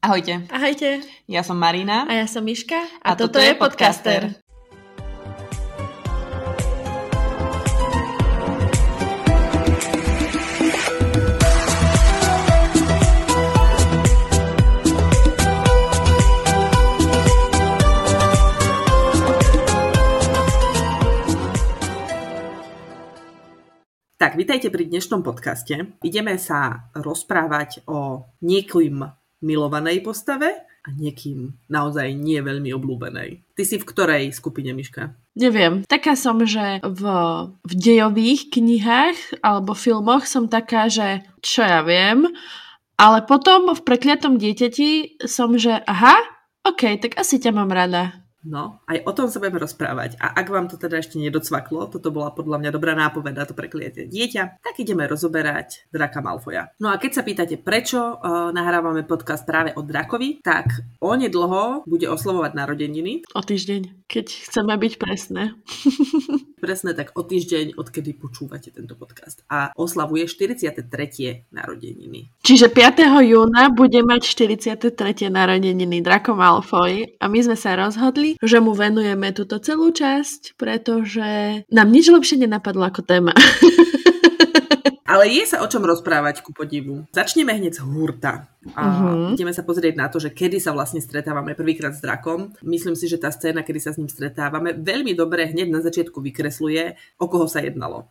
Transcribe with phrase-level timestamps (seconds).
[0.00, 0.48] Ahojte.
[0.48, 1.04] Ahojte.
[1.28, 2.08] Ja som Marina.
[2.08, 2.88] A ja som Miška.
[3.04, 4.32] A, a toto, toto je podcaster.
[4.32, 4.48] podcaster.
[24.20, 25.96] Tak, vítajte pri dnešnom podcaste.
[26.00, 33.44] Ideme sa rozprávať o niekým milovanej postave a niekým naozaj nie veľmi obľúbenej.
[33.52, 35.12] Ty si v ktorej skupine, Miška?
[35.36, 35.84] Neviem.
[35.84, 37.02] Taká som, že v,
[37.60, 42.28] v dejových knihách alebo filmoch som taká, že čo ja viem,
[43.00, 46.20] ale potom v prekliatom dieťati som, že aha,
[46.64, 48.20] OK, tak asi ťa mám rada.
[48.40, 50.16] No, aj o tom sa budeme rozprávať.
[50.16, 54.08] A ak vám to teda ešte nedocvaklo, toto bola podľa mňa dobrá nápoveda, to prekliete
[54.08, 56.72] dieťa, tak ideme rozoberať Draka Malfoja.
[56.80, 60.72] No a keď sa pýtate, prečo uh, nahrávame podcast práve o Drakovi, tak
[61.04, 63.28] onedlho bude oslovovať narodeniny.
[63.36, 65.52] O týždeň, keď chceme byť presné.
[66.64, 69.44] presné, tak o týždeň, odkedy počúvate tento podcast.
[69.52, 71.52] A oslavuje 43.
[71.52, 72.32] narodeniny.
[72.40, 73.04] Čiže 5.
[73.24, 75.28] júna bude mať 43.
[75.28, 81.62] narodeniny Draco Malfoy a my sme sa rozhodli, že mu venujeme túto celú časť, pretože
[81.66, 83.34] nám nič lepšie nenapadlo ako téma.
[85.10, 87.02] Ale je sa o čom rozprávať ku podivu.
[87.10, 88.46] Začneme hneď z hurta.
[88.78, 89.34] A uh-huh.
[89.34, 92.54] ideme sa pozrieť na to, že kedy sa vlastne stretávame prvýkrát s drakom.
[92.62, 96.22] Myslím si, že tá scéna, kedy sa s ním stretávame, veľmi dobre hneď na začiatku
[96.22, 98.06] vykresluje, o koho sa jednalo.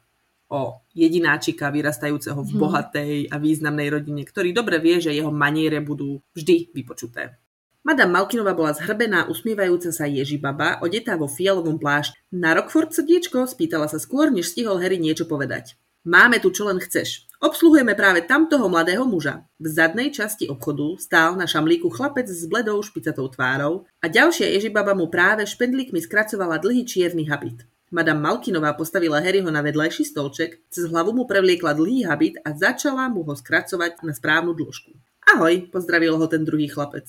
[0.52, 2.59] O jedináčika vyrastajúceho v mhm.
[2.59, 7.40] bohatej a významnej rodine, ktorý dobre vie, že jeho maniere budú vždy vypočuté.
[7.80, 12.11] Madame Malkinová bola zhrbená, usmievajúca sa Ježibaba, odetá vo fialovom plášť.
[12.27, 13.47] Na Rockford srdiečko?
[13.47, 15.80] Spýtala sa skôr, než stihol Harry niečo povedať.
[16.03, 17.27] Máme tu čo len chceš.
[17.39, 19.47] Obsluhujeme práve tamtoho mladého muža.
[19.63, 24.91] V zadnej časti obchodu stál na šamlíku chlapec s bledou špicatou tvárou a ďalšia Ježibaba
[24.91, 27.63] mu práve špendlíkmi skracovala dlhý čierny habit.
[27.95, 33.07] Madame Malkinová postavila Harryho na vedľajší stolček, cez hlavu mu prevliekla dlhý habit a začala
[33.07, 34.91] mu ho skracovať na správnu dĺžku.
[35.35, 37.07] Ahoj, pozdravil ho ten druhý chlapec.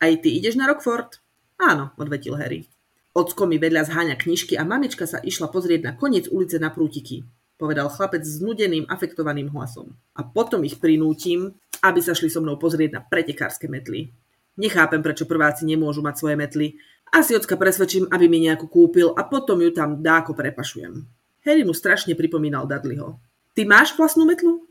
[0.00, 1.20] Aj ty ideš na Rockford?
[1.60, 2.64] Áno, odvetil Harry.
[3.12, 7.28] Ocko mi vedľa zháňa knižky a mamička sa išla pozrieť na koniec ulice na prútiky,
[7.60, 9.92] povedal chlapec s nudeným, afektovaným hlasom.
[10.16, 11.52] A potom ich prinútim,
[11.84, 14.08] aby sa šli so mnou pozrieť na pretekárske metly.
[14.56, 16.66] Nechápem, prečo prváci nemôžu mať svoje metly.
[17.12, 21.04] Asi ocka presvedčím, aby mi nejakú kúpil a potom ju tam dáko prepašujem.
[21.44, 23.20] Harry mu strašne pripomínal Dudleyho.
[23.52, 24.64] Ty máš vlastnú metlu?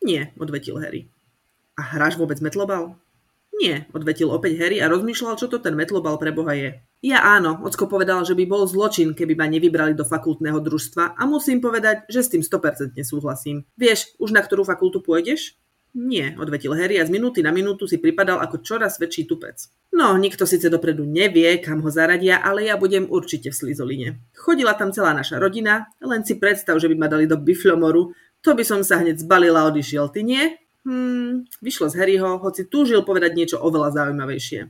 [0.00, 1.12] Nie, odvetil Harry.
[1.76, 2.96] A hráš vôbec metlobal?
[3.52, 6.80] Nie, odvetil opäť Harry a rozmýšľal, čo to ten metlobal pre boha je.
[7.04, 11.22] Ja áno, ocko povedal, že by bol zločin, keby ma nevybrali do fakultného družstva a
[11.28, 13.68] musím povedať, že s tým 100% súhlasím.
[13.76, 15.60] Vieš, už na ktorú fakultu pôjdeš?
[15.92, 19.60] Nie, odvetil Harry a z minúty na minútu si pripadal ako čoraz väčší tupec.
[19.92, 24.08] No, nikto síce dopredu nevie, kam ho zaradia, ale ja budem určite v Slizoline.
[24.32, 28.56] Chodila tam celá naša rodina, len si predstav, že by ma dali do Biflomoru, to
[28.56, 30.56] by som sa hneď zbalila a odišiel, ty nie?
[30.82, 34.66] Hmm, vyšlo z Harryho, hoci túžil povedať niečo oveľa zaujímavejšie.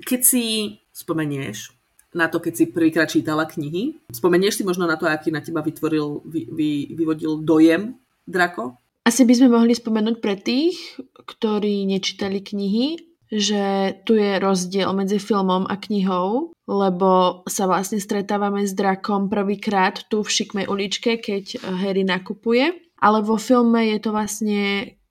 [0.00, 0.44] Keď si
[0.92, 1.76] spomenieš
[2.16, 5.60] na to, keď si prvýkrát čítala knihy, spomenieš si možno na to, aký na teba
[5.60, 8.80] vytvoril, vy, vy, vyvodil dojem Drako?
[9.04, 12.98] Asi by sme mohli spomenúť pre tých, ktorí nečítali knihy,
[13.30, 20.06] že tu je rozdiel medzi filmom a knihou, lebo sa vlastne stretávame s drakom prvýkrát
[20.10, 22.74] tu v šikmej uličke, keď Harry nakupuje.
[22.96, 24.60] Ale vo filme je to vlastne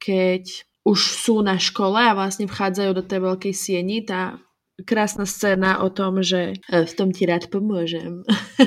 [0.06, 0.46] keď
[0.86, 4.38] už sú na škole a vlastne vchádzajú do tej veľkej sieni, tá
[4.86, 8.22] krásna scéna o tom, že e, v tom ti rád pomôžem.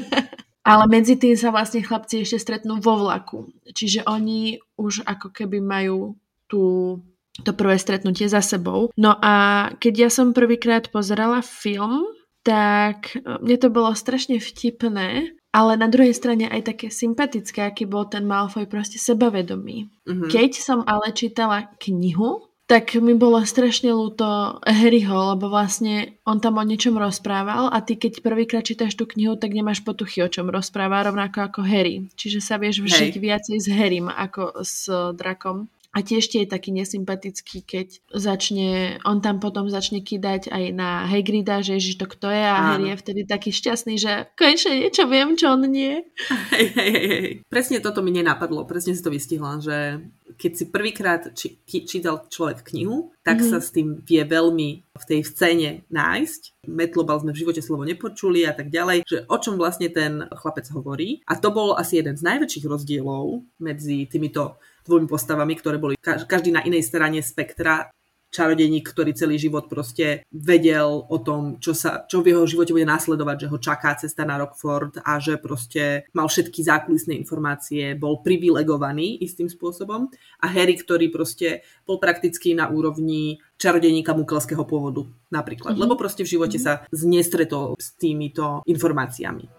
[0.68, 3.48] Ale medzi tým sa vlastne chlapci ešte stretnú vo vlaku.
[3.72, 6.18] Čiže oni už ako keby majú
[6.50, 6.98] tú,
[7.40, 8.92] to prvé stretnutie za sebou.
[8.98, 12.04] No a keď ja som prvýkrát pozerala film,
[12.42, 17.82] tak e, mne to bolo strašne vtipné, ale na druhej strane aj také sympatické, aký
[17.90, 19.90] bol ten Malfoy proste sebavedomý.
[20.06, 20.30] Mm-hmm.
[20.30, 26.60] Keď som ale čítala knihu, tak mi bolo strašne ľúto Harryho, lebo vlastne on tam
[26.60, 30.52] o niečom rozprával a ty keď prvýkrát čítaš tú knihu, tak nemáš potuchy, o čom
[30.52, 32.06] rozpráva, rovnako ako Harry.
[32.14, 33.24] Čiže sa vieš vžiť Hej.
[33.24, 34.84] viacej s Harrym ako s
[35.16, 35.72] drakom.
[35.96, 41.64] A tiež je taký nesympatický, keď začne, on tam potom začne kýdať aj na Hagrida,
[41.64, 42.66] že ježiš to kto je a Áno.
[42.76, 46.04] Harry je vtedy taký šťastný, že konečne niečo viem, čo on nie.
[46.52, 47.28] Hej, hej, hej.
[47.48, 50.04] Presne toto mi nenapadlo, presne si to vystihla, že
[50.38, 53.48] keď si prvýkrát či, čítal človek knihu, tak mm.
[53.48, 56.68] sa s tým vie veľmi v tej scéne nájsť.
[56.68, 60.68] Metlobal sme v živote slovo nepočuli a tak ďalej, že o čom vlastne ten chlapec
[60.70, 61.24] hovorí.
[61.26, 66.50] A to bol asi jeden z najväčších rozdielov medzi týmito dvomi postavami, ktoré boli každý
[66.50, 67.92] na inej strane spektra
[68.28, 72.84] čarodejník, ktorý celý život proste vedel o tom, čo, sa, čo v jeho živote bude
[72.84, 78.20] následovať, že ho čaká cesta na Rockford a že proste mal všetky zákulisné informácie, bol
[78.20, 80.12] privilegovaný istým spôsobom
[80.44, 85.84] a Harry, ktorý proste bol prakticky na úrovni čarodejníka mukelského pôvodu napríklad, mm-hmm.
[85.88, 86.84] lebo proste v živote mm-hmm.
[86.84, 89.57] sa znestretol s týmito informáciami.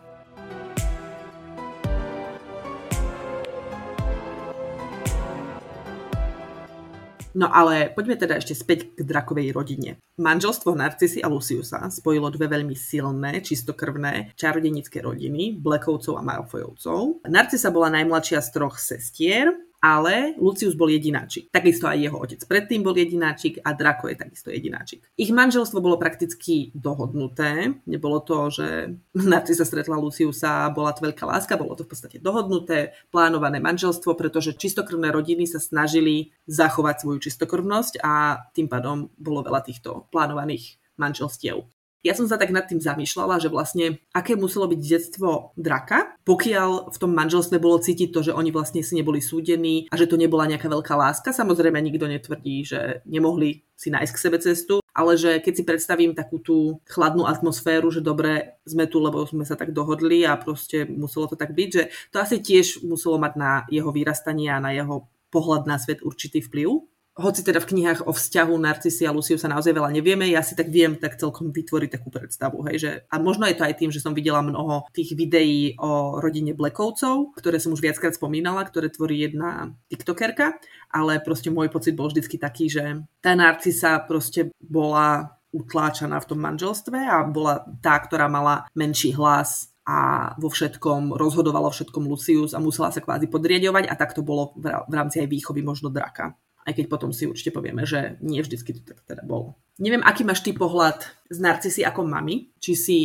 [7.37, 10.01] No ale poďme teda ešte späť k drakovej rodine.
[10.17, 17.29] Manželstvo Narcisy a Luciusa spojilo dve veľmi silné, čistokrvné čarodenické rodiny, Blackovcov a Malfoyovcov.
[17.29, 21.51] Narcisa bola najmladšia z troch sestier, ale Lucius bol jedináčik.
[21.51, 25.07] Takisto aj jeho otec predtým bol jedináčik a Draco je takisto jedináčik.
[25.15, 27.79] Ich manželstvo bolo prakticky dohodnuté.
[27.87, 28.67] Nebolo to, že
[29.15, 34.19] Narci sa stretla Luciusa bola to veľká láska, bolo to v podstate dohodnuté, plánované manželstvo,
[34.19, 40.75] pretože čistokrvné rodiny sa snažili zachovať svoju čistokrvnosť a tým pádom bolo veľa týchto plánovaných
[40.99, 41.78] manželstiev.
[41.99, 46.95] Ja som sa tak nad tým zamýšľala, že vlastne aké muselo byť detstvo draka, pokiaľ
[46.95, 50.15] v tom manželstve bolo cítiť to, že oni vlastne si neboli súdení a že to
[50.15, 51.35] nebola nejaká veľká láska.
[51.35, 56.11] Samozrejme nikto netvrdí, že nemohli si nájsť k sebe cestu, ale že keď si predstavím
[56.15, 60.87] takú tú chladnú atmosféru, že dobre, sme tu, lebo sme sa tak dohodli a proste
[60.87, 64.71] muselo to tak byť, že to asi tiež muselo mať na jeho vyrastanie a na
[64.71, 66.83] jeho pohľad na svet určitý vplyv
[67.19, 70.55] hoci teda v knihách o vzťahu Narcisy a Luciu sa naozaj veľa nevieme, ja si
[70.55, 72.63] tak viem tak celkom vytvoriť takú predstavu.
[72.71, 76.23] Hej, že, a možno je to aj tým, že som videla mnoho tých videí o
[76.23, 80.57] rodine Blackovcov, ktoré som už viackrát spomínala, ktoré tvorí jedna tiktokerka,
[80.89, 86.39] ale proste môj pocit bol vždycky taký, že tá Narcisa proste bola utláčaná v tom
[86.39, 92.61] manželstve a bola tá, ktorá mala menší hlas a vo všetkom rozhodovala všetkom Lucius a
[92.61, 96.73] musela sa kvázi podriadovať a tak to bolo v rámci aj výchovy možno draka aj
[96.75, 99.59] keď potom si určite povieme, že nie vždycky to tak teda bolo.
[99.79, 102.99] Neviem, aký máš ty pohľad z Narcisy ako mami, či si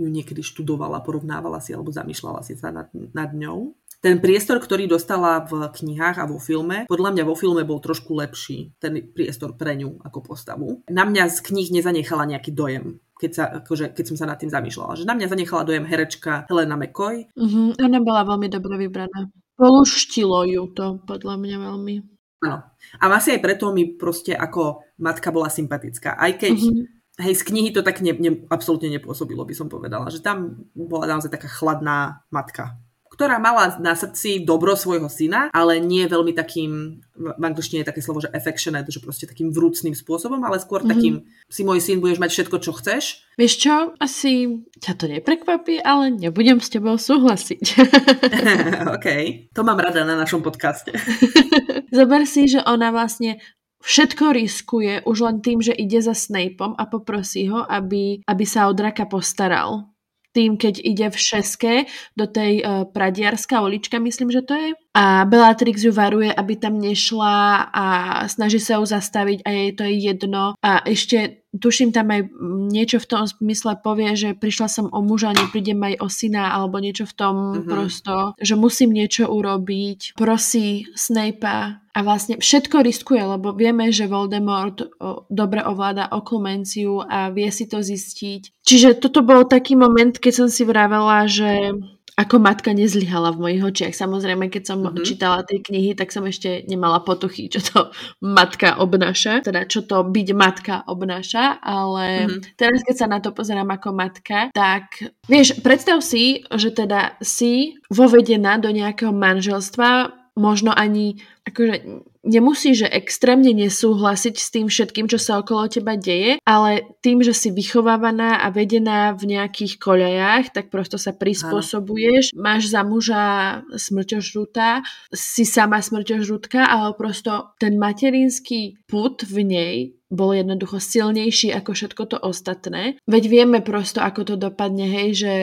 [0.00, 3.76] ju niekedy študovala, porovnávala si alebo zamýšľala si sa nad, nad ňou.
[4.00, 8.16] Ten priestor, ktorý dostala v knihách a vo filme, podľa mňa vo filme bol trošku
[8.16, 10.80] lepší, ten priestor pre ňu ako postavu.
[10.88, 14.48] Na mňa z kníh nezanechala nejaký dojem, keď, sa, akože, keď som sa nad tým
[14.48, 15.04] zamýšľala.
[15.04, 17.28] Že na mňa zanechala dojem herečka Helena McCoy.
[17.36, 19.28] Uh-huh, ona bola veľmi dobre vybraná.
[19.60, 21.94] Poluštilo ju to, podľa mňa veľmi.
[22.40, 22.64] Áno.
[23.00, 26.16] A asi aj preto mi proste ako matka bola sympatická.
[26.16, 27.20] Aj keď mm-hmm.
[27.20, 30.08] hej, z knihy to tak ne, ne, absolútne nepôsobilo, by som povedala.
[30.08, 30.38] Že tam
[30.72, 32.80] bola naozaj taká chladná matka
[33.20, 38.00] ktorá mala na srdci dobro svojho syna, ale nie veľmi takým, v angličtine je také
[38.00, 40.96] slovo, že affectionate, že proste takým vrúcným spôsobom, ale skôr mm-hmm.
[40.96, 41.14] takým,
[41.52, 43.28] si môj syn, budeš mať všetko, čo chceš.
[43.36, 47.64] Vieš čo, asi ťa to neprekvapí, ale nebudem s tebou súhlasiť.
[48.96, 49.08] OK,
[49.52, 50.96] to mám rada na našom podcaste.
[51.92, 53.36] Zober si, že ona vlastne
[53.84, 58.64] všetko riskuje už len tým, že ide za Snapeom a poprosí ho, aby, aby sa
[58.64, 59.92] o draka postaral
[60.30, 61.72] tým, keď ide v šeske
[62.14, 64.68] do tej uh, Pradiarská ulička, myslím, že to je.
[64.90, 67.86] A Bellatrix ju varuje, aby tam nešla a
[68.26, 70.58] snaží sa ju zastaviť a jej to je jedno.
[70.58, 72.30] A ešte tuším tam aj
[72.70, 76.78] niečo v tom zmysle povie, že prišla som o muža, neprídem aj o syna alebo
[76.78, 77.70] niečo v tom mm-hmm.
[77.70, 80.14] prosto, že musím niečo urobiť.
[80.14, 84.78] Prosí Snape'a a vlastne všetko riskuje, lebo vieme, že Voldemort
[85.26, 88.62] dobre ovláda oklumenciu a vie si to zistiť.
[88.62, 91.74] Čiže toto bol taký moment, keď som si vravela, že
[92.20, 93.94] ako matka nezlyhala v mojich očiach.
[93.96, 95.04] Samozrejme, keď som mm-hmm.
[95.08, 97.88] čítala tie knihy, tak som ešte nemala potuchy, čo to
[98.20, 102.60] matka obnáša, teda čo to byť matka obnáša, ale mm-hmm.
[102.60, 105.00] teraz, keď sa na to pozerám ako matka, tak
[105.32, 111.84] vieš, predstav si, že teda si vovedená do nejakého manželstva, možno ani akože
[112.24, 117.32] nemusí, že extrémne nesúhlasiť s tým všetkým, čo sa okolo teba deje, ale tým, že
[117.32, 122.40] si vychovávaná a vedená v nejakých koľajách, tak prosto sa prispôsobuješ, Áno.
[122.40, 123.24] máš za muža
[123.72, 129.76] smrťožrúta, si sama smrťožrútka, ale prosto ten materinský put v nej
[130.10, 132.98] bol jednoducho silnejší ako všetko to ostatné.
[133.06, 135.34] Veď vieme prosto, ako to dopadne, hej, že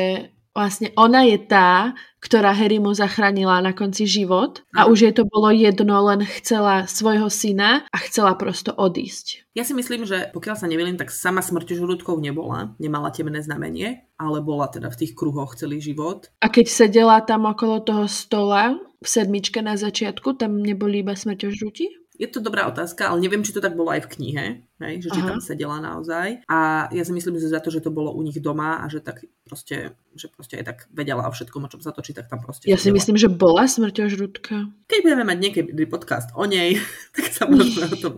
[0.57, 5.29] vlastne ona je tá, ktorá Harry mu zachránila na konci život a už jej to
[5.29, 9.45] bolo jedno, len chcela svojho syna a chcela prosto odísť.
[9.53, 14.41] Ja si myslím, že pokiaľ sa nemýlim, tak sama smrťožrúdkou nebola, nemala temné znamenie, ale
[14.41, 16.33] bola teda v tých kruhoch celý život.
[16.41, 22.06] A keď sedela tam okolo toho stola v sedmičke na začiatku, tam neboli iba smrťožrúti?
[22.17, 24.45] Je to dobrá otázka, ale neviem, či to tak bolo aj v knihe,
[24.81, 25.29] hej, že či Aha.
[25.29, 26.41] tam sedela naozaj.
[26.49, 29.05] A ja si myslím, že za to, že to bolo u nich doma a že
[29.05, 32.41] tak proste, že proste aj tak vedela o všetkom, o čom sa točí, tak tam
[32.41, 34.67] proste Ja si myslím, že bola smrťožrúdka.
[34.89, 36.81] Keď budeme mať niekedy podcast o nej,
[37.15, 38.13] tak sa môžeme o tom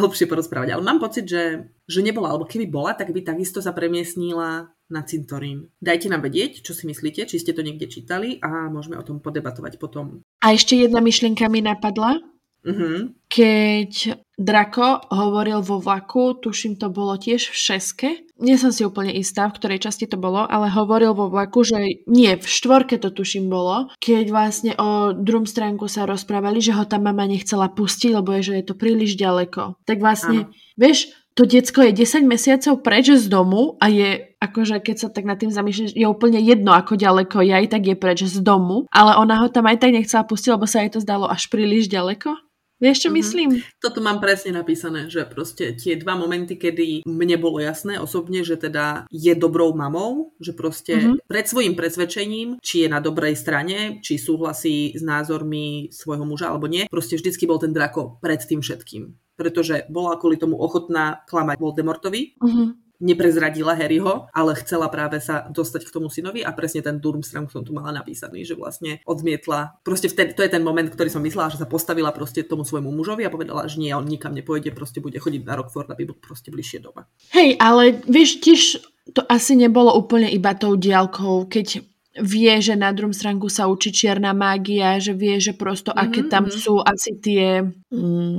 [0.00, 0.72] hlbšie porozprávať.
[0.72, 5.00] Ale mám pocit, že, že nebola, alebo keby bola, tak by takisto sa premiesnila na
[5.08, 5.72] cintorín.
[5.80, 9.24] Dajte nám vedieť, čo si myslíte, či ste to niekde čítali a môžeme o tom
[9.24, 10.20] podebatovať potom.
[10.44, 12.20] A ešte jedna myšlienka mi napadla.
[12.62, 13.10] Uh-huh.
[13.32, 13.92] Keď
[14.36, 18.10] Drako hovoril vo vlaku, tuším to bolo tiež v šeske,
[18.42, 22.02] nie som si úplne istá, v ktorej časti to bolo, ale hovoril vo vlaku, že
[22.10, 26.82] nie, v štvorke to tuším bolo, keď vlastne o druhom stránku sa rozprávali, že ho
[26.82, 29.78] tam mama nechcela pustiť, lebo je, že je to príliš ďaleko.
[29.86, 30.74] Tak vlastne, ano.
[30.74, 35.24] vieš, to diecko je 10 mesiacov preč z domu a je, akože keď sa tak
[35.24, 38.84] nad tým zamýšľaš, je úplne jedno, ako ďaleko je, aj tak je preč z domu,
[38.92, 41.88] ale ona ho tam aj tak nechcela pustiť, lebo sa jej to zdalo až príliš
[41.88, 42.36] ďaleko.
[42.82, 43.20] Vieš, čo mm-hmm.
[43.22, 43.50] myslím?
[43.78, 48.58] Toto mám presne napísané, že proste tie dva momenty, kedy mne bolo jasné osobne, že
[48.58, 51.30] teda je dobrou mamou, že proste mm-hmm.
[51.30, 56.66] pred svojim presvedčením, či je na dobrej strane, či súhlasí s názormi svojho muža alebo
[56.66, 61.56] nie, proste vždycky bol ten drako pred tým všetkým pretože bola kvôli tomu ochotná klamať
[61.58, 62.38] Voldemortovi.
[62.38, 67.50] Uh-huh neprezradila Harryho, ale chcela práve sa dostať k tomu synovi a presne ten Durmstrang
[67.50, 71.20] som tu mala napísaný, že vlastne odmietla, proste vtedy, to je ten moment, ktorý som
[71.26, 74.70] myslela, že sa postavila proste tomu svojmu mužovi a povedala, že nie, on nikam nepôjde,
[74.70, 77.10] proste bude chodiť na Rockford, aby bol proste bližšie doma.
[77.34, 78.62] Hej, ale vieš, tiež
[79.10, 81.82] to asi nebolo úplne iba tou diálkou, keď
[82.20, 86.04] vie, že na druhom stránku sa učí čierna mágia, že vie, že prosto mm-hmm.
[86.12, 86.52] aké tam mhm.
[86.52, 87.64] sú asi tie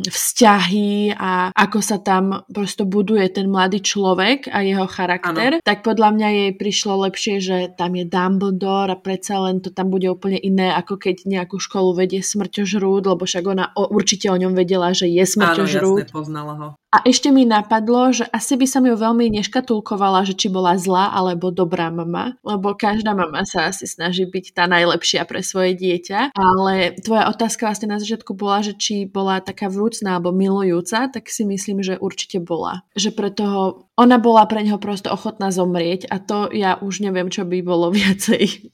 [0.03, 5.63] vzťahy a ako sa tam prosto buduje ten mladý človek a jeho charakter, ano.
[5.63, 9.93] tak podľa mňa jej prišlo lepšie, že tam je Dumbledore a predsa len to tam
[9.93, 14.38] bude úplne iné, ako keď nejakú školu vedie smrťožrúd, lebo však ona o, určite o
[14.38, 16.01] ňom vedela, že je smrťožrúd.
[16.01, 16.67] Áno, jasne, poznala ho.
[16.93, 21.10] A ešte mi napadlo, že asi by som ju veľmi neškatulkovala, že či bola zlá
[21.10, 26.38] alebo dobrá mama, lebo každá mama sa asi snaží byť tá najlepšia pre svoje dieťa.
[26.38, 31.27] Ale tvoja otázka vlastne na začiatku bola, že či bola taká vrúcná alebo milujúca, tak
[31.27, 32.88] si myslím, že určite bola.
[32.95, 37.27] Že pre toho, ona bola pre neho prosto ochotná zomrieť a to ja už neviem,
[37.27, 38.71] čo by bolo viacej,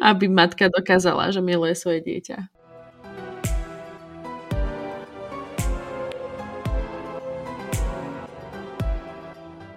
[0.00, 2.55] aby matka dokázala, že miluje svoje dieťa.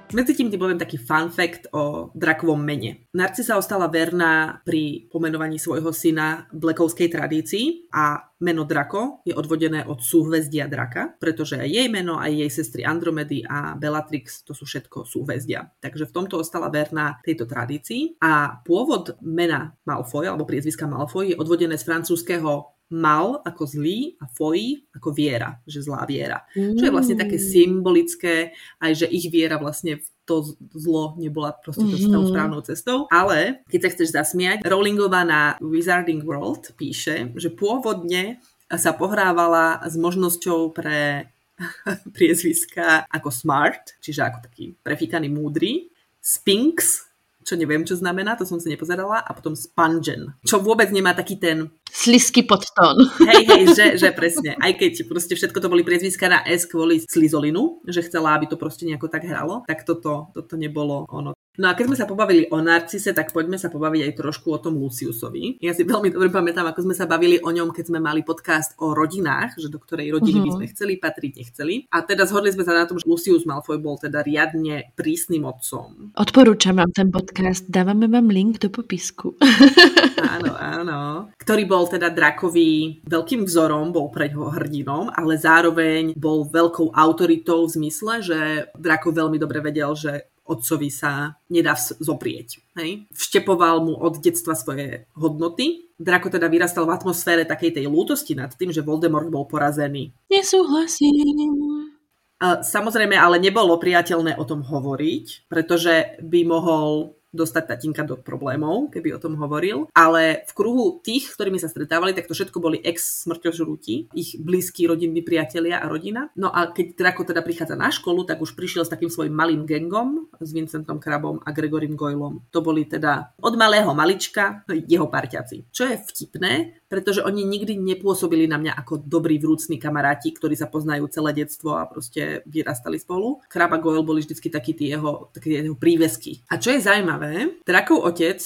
[0.09, 3.05] Medzi tým ti poviem taký fun fact o drakovom mene.
[3.13, 10.01] Narcisa ostala verná pri pomenovaní svojho syna blekovskej tradícii a meno Drako je odvodené od
[10.01, 15.05] súhvezdia draka, pretože aj jej meno, aj jej sestry Andromedy a Bellatrix to sú všetko
[15.05, 15.69] súhvezdia.
[15.77, 21.39] Takže v tomto ostala verná tejto tradícii a pôvod mena Malfoy alebo priezviska Malfoy je
[21.39, 26.45] odvodené z francúzského mal ako zlý a foi ako viera, že zlá viera.
[26.57, 26.77] Mm.
[26.77, 27.45] Čo je vlastne také mm.
[27.45, 28.35] symbolické,
[28.81, 30.45] aj že ich viera vlastne v to
[30.77, 32.13] zlo nebola proste mm-hmm.
[32.13, 33.09] tou správnou cestou.
[33.09, 38.37] Ale keď sa chceš zasmiať, Rowlingová na Wizarding World píše, že pôvodne
[38.69, 41.33] sa pohrávala s možnosťou pre
[42.15, 45.89] priezviska ako smart, čiže ako taký prefíkaný múdry,
[46.21, 47.08] Spinks,
[47.49, 51.41] čo neviem, čo znamená, to som si nepozerala, a potom Spongen, čo vôbec nemá taký
[51.41, 51.73] ten...
[51.89, 53.09] Slisky podtón.
[53.25, 54.53] Hej, hej, že, že presne.
[54.61, 58.61] Aj keď proste všetko to boli priezviska na S kvôli slizolinu, že chcela, aby to
[58.61, 61.33] proste nejako tak hralo, tak toto, toto nebolo ono.
[61.57, 64.61] No a keď sme sa pobavili o Narcise, tak poďme sa pobaviť aj trošku o
[64.61, 65.57] tom Luciusovi.
[65.59, 68.77] Ja si veľmi dobre pamätám, ako sme sa bavili o ňom, keď sme mali podcast
[68.77, 70.45] o rodinách, že do ktorej rodiny uh-huh.
[70.45, 70.57] by mhm.
[70.61, 71.75] sme chceli patriť, nechceli.
[71.89, 76.13] A teda zhodli sme sa na tom, že Lucius Malfoy bol teda riadne prísnym otcom.
[76.13, 79.35] Odporúčam vám ten podcast, dávame vám link do popisku.
[80.35, 80.99] áno, áno.
[81.35, 87.65] Ktorý bol teda drakovi veľkým vzorom, bol pre ňoho hrdinom, ale zároveň bol veľkou autoritou
[87.67, 88.39] v zmysle, že
[88.79, 92.57] Drako veľmi dobre vedel, že otcovi sa nedá zoprieť.
[92.73, 93.05] Hej?
[93.13, 95.93] Vštepoval mu od detstva svoje hodnoty.
[96.01, 100.09] Drako teda vyrastal v atmosfére takej tej lútosti nad tým, že Voldemort bol porazený.
[100.33, 101.93] Nesúhlasím.
[102.39, 109.15] Samozrejme, ale nebolo priateľné o tom hovoriť, pretože by mohol dostať tatinka do problémov, keby
[109.15, 109.89] o tom hovoril.
[109.93, 114.89] Ale v kruhu tých, ktorými sa stretávali, tak to všetko boli ex smrťožrúti, ich blízki
[114.89, 116.33] rodinní priatelia a rodina.
[116.33, 119.65] No a keď Draco teda prichádza na školu, tak už prišiel s takým svojim malým
[119.67, 122.49] gengom, s Vincentom Krabom a Gregorim Goylom.
[122.49, 125.69] To boli teda od malého malička jeho parťaci.
[125.69, 130.65] Čo je vtipné, pretože oni nikdy nepôsobili na mňa ako dobrí vrúcni kamaráti, ktorí sa
[130.65, 133.43] poznajú celé detstvo a proste vyrastali spolu.
[133.45, 136.41] Krab a Goyle boli vždycky takí tie jeho, také jeho prívesky.
[136.49, 137.18] A čo je zaujímavé,
[137.67, 138.39] Drakov otec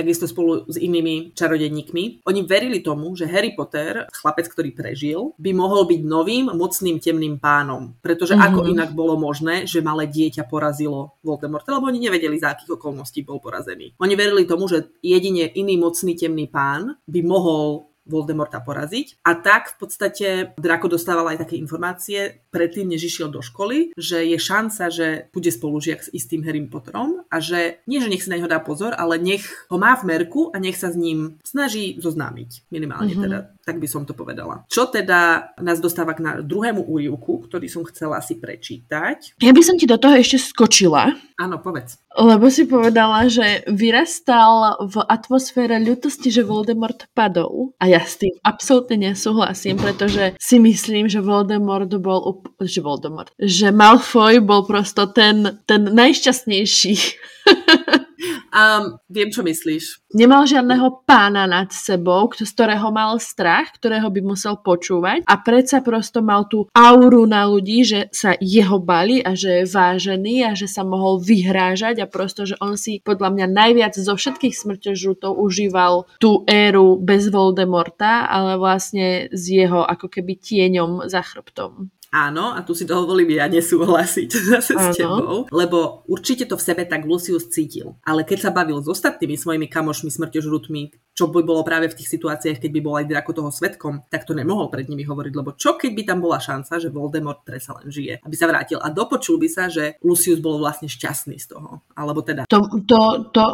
[0.00, 2.24] takisto spolu s inými čarodenníkmi.
[2.24, 7.36] Oni verili tomu, že Harry Potter, chlapec, ktorý prežil, by mohol byť novým mocným temným
[7.36, 7.92] pánom.
[8.00, 8.48] Pretože mm-hmm.
[8.54, 13.26] ako inak bolo možné, že malé dieťa porazilo Voldemorta, lebo oni nevedeli, za akých okolností
[13.26, 13.92] bol porazený.
[14.00, 19.22] Oni verili tomu, že jedine iný mocný temný pán by mohol Voldemorta poraziť.
[19.24, 20.26] A tak v podstate
[20.56, 25.50] Draco dostával aj také informácie predtým, než išiel do školy, že je šanca, že bude
[25.52, 28.96] spolužiak s istým Harry Potterom a že nie, že nech si na neho dá pozor,
[28.96, 32.72] ale nech ho má v merku a nech sa s ním snaží zoznámiť.
[32.72, 33.24] Minimálne mm-hmm.
[33.24, 33.38] teda,
[33.70, 34.66] tak by som to povedala.
[34.66, 39.38] Čo teda nás dostáva k na druhému úrivku, ktorý som chcela si prečítať.
[39.38, 41.14] Ja by som ti do toho ešte skočila.
[41.38, 42.02] Áno, povedz.
[42.18, 47.70] Lebo si povedala, že vyrastal v atmosfére ľutosti, že Voldemort padol.
[47.78, 53.70] A ja s tým absolútne nesúhlasím, pretože si myslím, že Voldemort bol, že Voldemort, že
[53.70, 56.94] Malfoy bol prosto ten, ten najšťastnejší.
[58.50, 60.10] Um, viem, čo myslíš.
[60.10, 65.78] Nemal žiadneho pána nad sebou, z ktorého mal strach, ktorého by musel počúvať a predsa
[65.86, 70.52] prosto mal tú auru na ľudí, že sa jeho bali a že je vážený a
[70.58, 75.38] že sa mohol vyhrážať a prosto, že on si podľa mňa najviac zo všetkých smrťožrutov
[75.38, 81.94] užíval tú éru bez Voldemorta, ale vlastne s jeho ako keby tieňom za chrbtom.
[82.10, 86.82] Áno, a tu si dovolím ja nesúhlasiť zase s tebou, lebo určite to v sebe
[86.82, 87.94] tak Lucius cítil.
[88.02, 92.10] Ale keď sa bavil s ostatnými svojimi kamošmi, smrťožrutmi, čo by bolo práve v tých
[92.10, 95.54] situáciách, keď by bol aj Draco toho svetkom, tak to nemohol pred nimi hovoriť, lebo
[95.54, 98.90] čo keď by tam bola šanca, že Voldemort predsa len žije, aby sa vrátil a
[98.90, 101.86] dopočul by sa, že Lucius bol vlastne šťastný z toho.
[101.94, 102.50] Alebo teda...
[102.50, 102.58] To,
[102.90, 103.44] to, to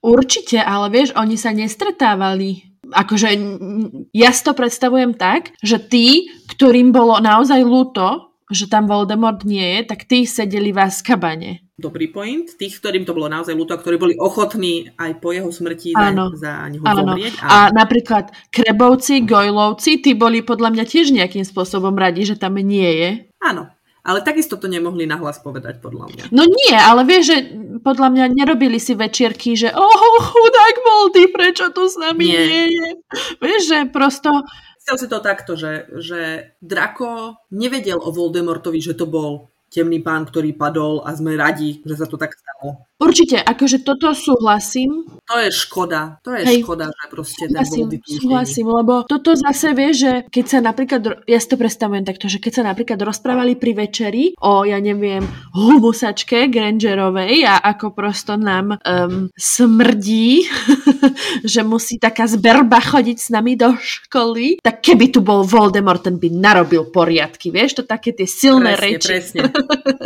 [0.00, 3.28] určite, ale vieš, oni sa nestretávali akože
[4.14, 9.78] ja si to predstavujem tak, že tí, ktorým bolo naozaj ľúto, že tam Voldemort nie
[9.78, 11.66] je, tak tí sedeli v Azkabane.
[11.76, 12.48] Dobrý point.
[12.56, 16.64] Tých, ktorým to bolo naozaj ľúto, ktorí boli ochotní aj po jeho smrti áno, za,
[16.64, 17.04] za neho áno.
[17.04, 17.36] zomrieť.
[17.44, 17.46] A...
[17.46, 22.88] a napríklad Krebovci, Gojlovci, tí boli podľa mňa tiež nejakým spôsobom radi, že tam nie
[22.96, 23.10] je.
[23.44, 23.68] Áno,
[24.06, 26.22] ale takisto to nemohli nahlas povedať, podľa mňa.
[26.30, 27.38] No nie, ale vieš, že
[27.82, 32.66] podľa mňa nerobili si večierky, že oh, chudák Voldy, prečo tu s nami nie, nie
[32.70, 32.88] je.
[33.42, 34.30] Vieš, že prosto...
[34.86, 40.22] Chcel si to takto, že, že Draco nevedel o Voldemortovi, že to bol temný pán,
[40.22, 42.86] ktorý padol a sme radi, že sa to tak stalo.
[42.96, 45.04] Určite, akože toto súhlasím.
[45.28, 46.64] To je škoda, to je Hej.
[46.64, 51.36] škoda, že proste ten súhlasím, súhlasím, lebo toto zase vie, že keď sa napríklad, ja
[51.36, 56.48] si to predstavujem takto, že keď sa napríklad rozprávali pri večeri o, ja neviem, humusačke
[56.48, 60.48] Grangerovej a ako prosto nám um, smrdí,
[61.52, 66.16] že musí taká zberba chodiť s nami do školy, tak keby tu bol Voldemort, ten
[66.16, 69.08] by narobil poriadky, vieš, to také tie silné presne, reči.
[69.12, 69.40] Presne,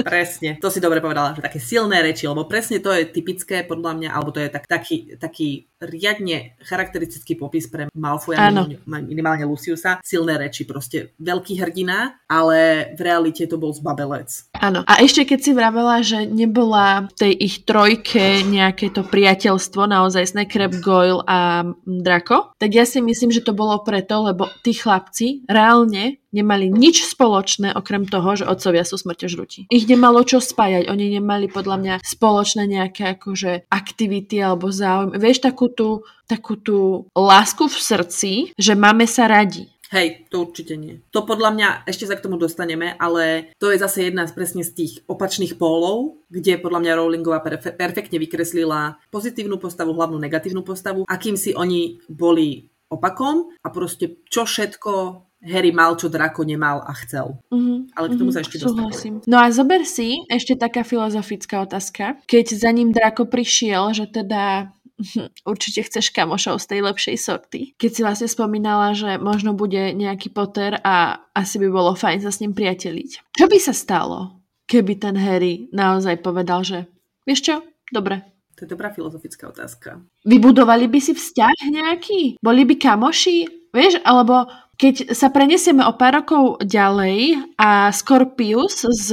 [0.03, 3.93] presne, to si dobre povedala, že také silné reči, lebo presne to je typické podľa
[3.97, 8.53] mňa, alebo to je tak, taký, taký riadne charakteristický popis pre Malfoja,
[8.85, 10.05] minimálne Luciusa.
[10.05, 14.29] Silné reči, proste veľký hrdina, ale v realite to bol zbabelec.
[14.61, 14.85] Áno.
[14.85, 20.37] A ešte keď si vravela, že nebola v tej ich trojke nejaké to priateľstvo, naozaj
[20.37, 25.49] Snakreb, Goyle a Draco, tak ja si myslím, že to bolo preto, lebo tí chlapci
[25.49, 29.71] reálne nemali nič spoločné okrem toho, že otcovia sú smrťožrutí.
[29.71, 35.19] Ich nemalo čo spájať, oni nemali podľa mňa spoločné nejaké akože aktivity alebo záujem.
[35.19, 39.69] Vieš takú tú, takú tú lásku v srdci, že máme sa radi.
[39.91, 41.03] Hej, to určite nie.
[41.11, 44.63] To podľa mňa, ešte sa k tomu dostaneme, ale to je zase jedna z presne
[44.63, 50.63] z tých opačných pólov, kde podľa mňa Rowlingová perfe- perfektne vykreslila pozitívnu postavu, hlavnú negatívnu
[50.63, 54.93] postavu, akým si oni boli opakom a proste čo všetko
[55.41, 57.41] Harry mal, čo Draco nemal a chcel.
[57.49, 57.97] Mm-hmm.
[57.97, 58.37] Ale k tomu mm-hmm.
[58.37, 59.15] sa ešte Súhlasím.
[59.25, 62.21] No a zober si ešte taká filozofická otázka.
[62.29, 64.69] Keď za ním Draco prišiel, že teda
[65.51, 67.61] určite chceš kamošov z tej lepšej sorty.
[67.81, 72.31] Keď si vlastne spomínala, že možno bude nejaký Potter a asi by bolo fajn sa
[72.31, 73.33] s ním priateliť.
[73.33, 76.85] Čo by sa stalo, keby ten Harry naozaj povedal, že
[77.25, 77.57] vieš čo,
[77.89, 78.29] dobre,
[78.61, 80.05] to je dobrá filozofická otázka.
[80.29, 82.37] Vybudovali by si vzťah nejaký?
[82.45, 83.49] Boli by kamoši?
[83.73, 89.13] Vieš, alebo keď sa prenesieme o pár rokov ďalej a Scorpius s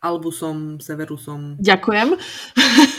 [0.00, 1.58] Albusom, Severusom.
[1.58, 2.14] Ďakujem.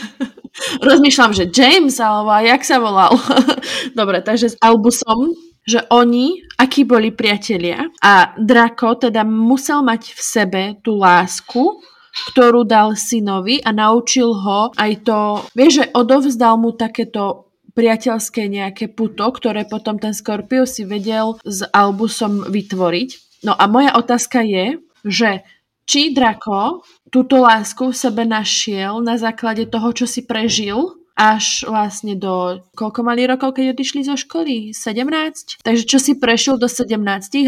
[0.92, 3.16] Rozmýšľam, že James, alebo jak sa volal.
[3.98, 5.32] Dobre, takže s Albusom,
[5.64, 11.80] že oni, akí boli priatelia a Draco teda musel mať v sebe tú lásku,
[12.12, 15.20] ktorú dal synovi a naučil ho aj to,
[15.56, 21.64] vieš, že odovzdal mu takéto priateľské nejaké puto, ktoré potom ten Scorpio si vedel s
[21.72, 23.42] Albusom vytvoriť.
[23.42, 25.42] No a moja otázka je, že
[25.82, 32.16] či Draco túto lásku v sebe našiel na základe toho, čo si prežil až vlastne
[32.16, 32.64] do...
[32.72, 34.72] Koľko mali rokov, keď odišli zo školy?
[34.72, 35.60] 17?
[35.60, 36.96] Takže čo si prešiel do 17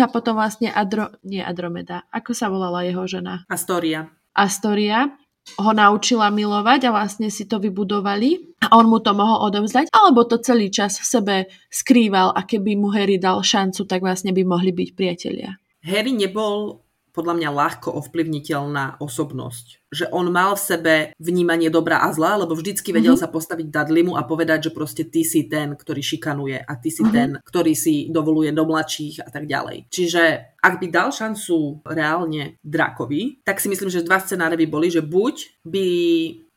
[0.03, 1.17] a potom vlastne Adro...
[1.25, 2.05] Nie Adromeda.
[2.13, 3.49] Ako sa volala jeho žena?
[3.49, 4.13] Astoria.
[4.37, 5.15] Astoria
[5.61, 10.25] ho naučila milovať a vlastne si to vybudovali a on mu to mohol odovzdať, alebo
[10.25, 11.37] to celý čas v sebe
[11.69, 15.61] skrýval a keby mu Harry dal šancu, tak vlastne by mohli byť priatelia.
[15.85, 16.84] Harry nebol
[17.15, 19.87] podľa mňa ľahko ovplyvniteľná osobnosť.
[19.95, 23.31] Že on mal v sebe vnímanie dobra a zla, lebo vždycky vedel mm-hmm.
[23.31, 27.07] sa postaviť Dudleymu a povedať, že proste ty si ten, ktorý šikanuje a ty si
[27.07, 27.15] mm-hmm.
[27.15, 29.87] ten, ktorý si dovoluje do mladších a tak ďalej.
[29.87, 30.23] Čiže
[30.59, 35.01] ak by dal šancu reálne Drakovi, tak si myslím, že dva scenáre by boli, že
[35.01, 35.87] buď by,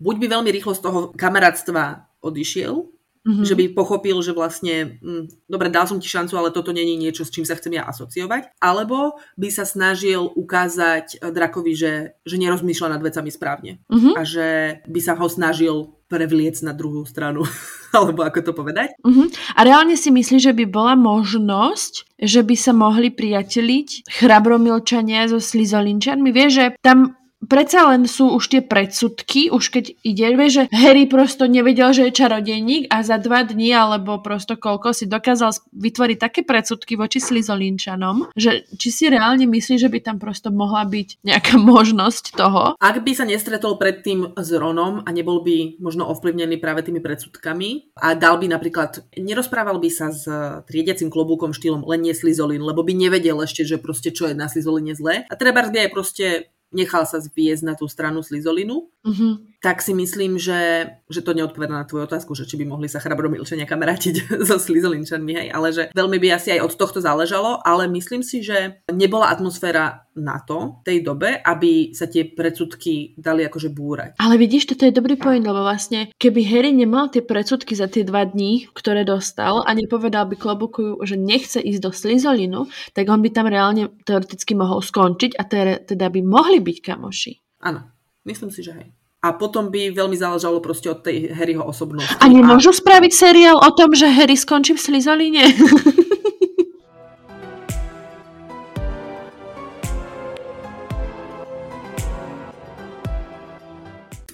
[0.02, 2.97] buď by veľmi rýchlo z toho kamarátstva odišiel,
[3.28, 3.44] Mm-hmm.
[3.44, 7.28] Že by pochopil, že vlastne, hm, dobre, dal som ti šancu, ale toto není niečo,
[7.28, 8.56] s čím sa chcem ja asociovať.
[8.64, 13.84] Alebo by sa snažil ukázať eh, Drakovi, že, že nerozmýšľa nad vecami správne.
[13.92, 14.14] Mm-hmm.
[14.16, 14.48] A že
[14.88, 17.44] by sa ho snažil prevliec na druhú stranu.
[17.98, 18.96] Alebo ako to povedať?
[19.04, 19.28] Uh-huh.
[19.56, 25.40] A reálne si myslíš, že by bola možnosť, že by sa mohli priateliť chrabromilčania so
[25.40, 26.32] slizolinčanmi?
[26.32, 31.06] Vieš, že tam predsa len sú už tie predsudky, už keď ide, vieš, že Harry
[31.06, 36.18] prosto nevedel, že je čarodejník a za dva dní alebo prosto koľko si dokázal vytvoriť
[36.18, 41.22] také predsudky voči Slizolinčanom, že či si reálne myslíš, že by tam prosto mohla byť
[41.22, 42.74] nejaká možnosť toho?
[42.82, 47.94] Ak by sa nestretol predtým s Ronom a nebol by možno ovplyvnený práve tými predsudkami
[48.02, 50.26] a dal by napríklad, nerozprával by sa s
[50.66, 54.50] triediacim klobúkom štýlom len nie Slizolin, lebo by nevedel ešte, že proste čo je na
[54.50, 55.30] Slizoline zlé.
[55.30, 56.26] A treba by aj proste
[56.72, 59.57] nechal sa zviezť na tú stranu Slizolinu, mm-hmm.
[59.58, 63.02] Tak si myslím, že, že to neodpovedá na tvoju otázku, že či by mohli sa
[63.02, 67.90] chrabromilčania kamarátiť so Slizolinčanmi, hej, ale že veľmi by asi aj od tohto záležalo, ale
[67.90, 73.70] myslím si, že nebola atmosféra na to, tej dobe, aby sa tie predsudky dali akože
[73.70, 74.18] búrať.
[74.18, 78.02] Ale vidíš, toto je dobrý point, lebo vlastne keby Harry nemal tie predsudky za tie
[78.02, 82.66] dva dní, ktoré dostal a nepovedal by klobuku, že nechce ísť do Slizolinu,
[82.98, 85.44] tak on by tam reálne teoreticky mohol skončiť a
[85.86, 87.34] teda by mohli byť kamoši.
[87.62, 87.86] Áno,
[88.26, 88.97] myslím si, že hej.
[89.18, 92.14] A potom by veľmi záležalo proste od tej Harryho osobnosti.
[92.22, 92.78] A nemôžu a...
[92.78, 95.44] spraviť seriál o tom, že Harry skončí v Slizoline?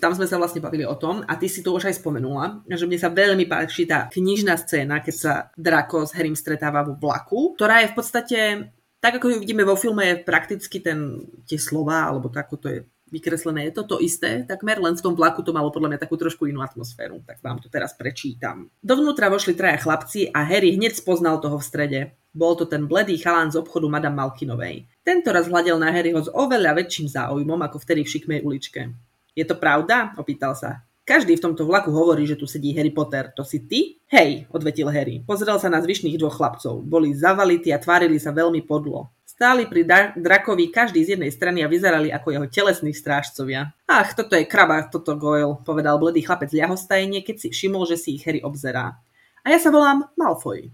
[0.04, 2.84] tam sme sa vlastne bavili o tom a ty si to už aj spomenula, že
[2.84, 7.56] mne sa veľmi páči tá knižná scéna, keď sa Draco s Harrym stretáva vo vlaku,
[7.56, 8.40] ktorá je v podstate
[9.04, 12.68] tak ako ju vidíme vo filme, je prakticky ten, tie slova, alebo tak, ako to
[12.72, 12.80] je
[13.14, 16.18] vykreslené, je to to isté, takmer len v tom vlaku to malo podľa mňa takú
[16.18, 18.74] trošku inú atmosféru, tak vám to teraz prečítam.
[18.82, 22.00] Dovnútra vošli traja chlapci a Harry hneď spoznal toho v strede.
[22.34, 24.90] Bol to ten bledý chalán z obchodu Madame Malkinovej.
[25.06, 28.90] Tento raz hľadel na Harryho s oveľa väčším záujmom ako vtedy v šikmej uličke.
[29.38, 30.18] Je to pravda?
[30.18, 30.82] opýtal sa.
[31.06, 33.30] Každý v tomto vlaku hovorí, že tu sedí Harry Potter.
[33.38, 34.02] To si ty?
[34.10, 35.22] Hej, odvetil Harry.
[35.22, 36.82] Pozrel sa na zvyšných dvoch chlapcov.
[36.82, 39.13] Boli zavalití a tvárili sa veľmi podlo.
[39.34, 43.74] Stáli pri da- drakovi každý z jednej strany a vyzerali ako jeho telesní strážcovia.
[43.90, 48.14] Ach, toto je kraba, toto Goyle, povedal bledý chlapec ľahostajne, keď si všimol, že si
[48.14, 49.02] ich Harry obzerá.
[49.42, 50.70] A ja sa volám Malfoy.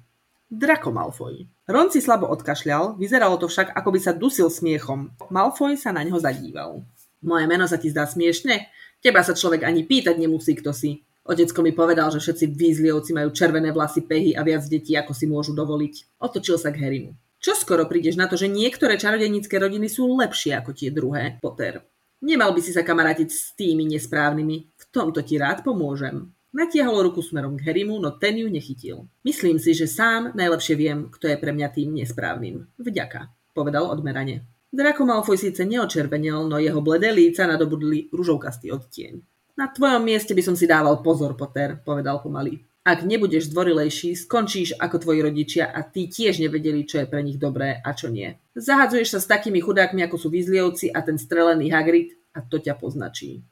[0.52, 1.48] Draco Malfoy.
[1.72, 5.16] Ron si slabo odkašľal, vyzeralo to však, ako by sa dusil smiechom.
[5.32, 6.84] Malfoy sa na neho zadíval.
[7.24, 8.68] Moje meno sa ti zdá smiešne?
[9.00, 11.00] Teba sa človek ani pýtať nemusí, kto si.
[11.24, 15.32] Otecko mi povedal, že všetci výzlievci majú červené vlasy, pehy a viac detí, ako si
[15.32, 16.20] môžu dovoliť.
[16.20, 17.16] Otočil sa k Harrymu.
[17.40, 21.80] Čo skoro prídeš na to, že niektoré čarodejnícke rodiny sú lepšie ako tie druhé, Potter?
[22.20, 24.58] Nemal by si sa kamarátiť s tými nesprávnymi.
[24.76, 26.36] V tomto ti rád pomôžem.
[26.52, 29.08] Natiahol ruku smerom k Harrymu, no ten ju nechytil.
[29.24, 32.68] Myslím si, že sám najlepšie viem, kto je pre mňa tým nesprávnym.
[32.76, 34.44] Vďaka, povedal odmerane.
[34.68, 39.14] Draco Malfoy síce neočervenil, no jeho bledé líca nadobudli ružovkastý odtieň.
[39.56, 42.69] Na tvojom mieste by som si dával pozor, Potter, povedal pomaly.
[42.88, 47.36] Ak nebudeš zdvorilejší, skončíš ako tvoji rodičia a tí tiež nevedeli, čo je pre nich
[47.36, 48.40] dobré a čo nie.
[48.56, 52.80] Zahadzuješ sa s takými chudákmi, ako sú Weasleyovci a ten strelený Hagrid a to ťa
[52.80, 53.44] poznačí.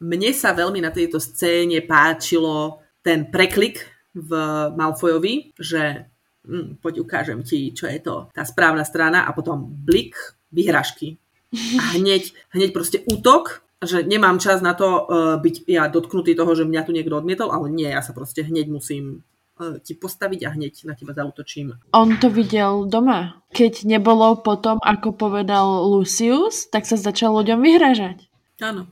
[0.00, 3.84] Mne sa veľmi na tejto scéne páčilo ten preklik
[4.16, 4.30] v
[4.72, 6.08] Malfoyovi, že
[6.46, 10.16] hm, poď ukážem ti, čo je to tá správna strana a potom blik
[10.54, 11.18] vyhražky.
[11.52, 16.52] A hneď, hneď proste útok, že nemám čas na to uh, byť ja dotknutý toho,
[16.52, 19.24] že mňa tu niekto odmietol, ale nie, ja sa proste hneď musím
[19.56, 21.80] uh, ti postaviť a hneď na teba zautočím.
[21.96, 23.40] On to videl doma.
[23.56, 28.28] Keď nebolo potom, ako povedal Lucius, tak sa začal ľuďom vyhražať.
[28.60, 28.84] Áno.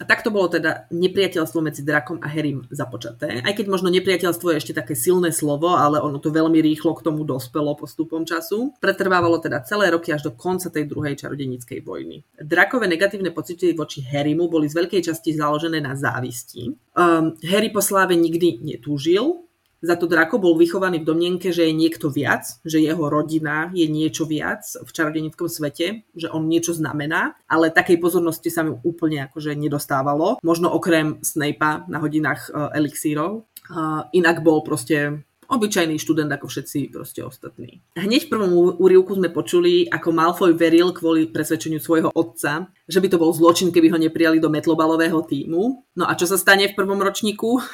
[0.00, 3.44] A takto bolo teda nepriateľstvo medzi Drakom a Harrym započaté.
[3.44, 7.04] Aj keď možno nepriateľstvo je ešte také silné slovo, ale ono to veľmi rýchlo k
[7.04, 8.72] tomu dospelo postupom času.
[8.80, 12.24] Pretrvávalo teda celé roky až do konca tej druhej čarodenickej vojny.
[12.40, 16.72] Drakové negatívne pocity voči Harrymu boli z veľkej časti založené na závisti.
[16.96, 19.49] Um, Harry po sláve nikdy netúžil,
[19.80, 23.88] za to Drako bol vychovaný v domnienke, že je niekto viac, že jeho rodina je
[23.88, 29.24] niečo viac v čarodenickom svete, že on niečo znamená, ale takej pozornosti sa mu úplne
[29.28, 30.38] akože nedostávalo.
[30.44, 33.48] Možno okrem Snape'a na hodinách uh, elixírov.
[33.70, 37.82] Uh, inak bol proste obyčajný študent ako všetci proste ostatní.
[37.98, 43.08] Hneď v prvom úrivku sme počuli, ako Malfoy veril kvôli presvedčeniu svojho otca, že by
[43.10, 45.82] to bol zločin, keby ho neprijali do metlobalového týmu.
[45.98, 47.58] No a čo sa stane v prvom ročníku?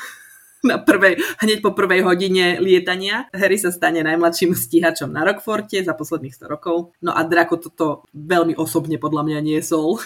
[0.66, 3.31] na prvej, hneď po prvej hodine lietania.
[3.31, 6.92] Harry sa stane najmladším stíhačom na Rockforte za posledných 100 rokov.
[7.00, 10.02] No a Draco toto veľmi osobne podľa mňa niesol.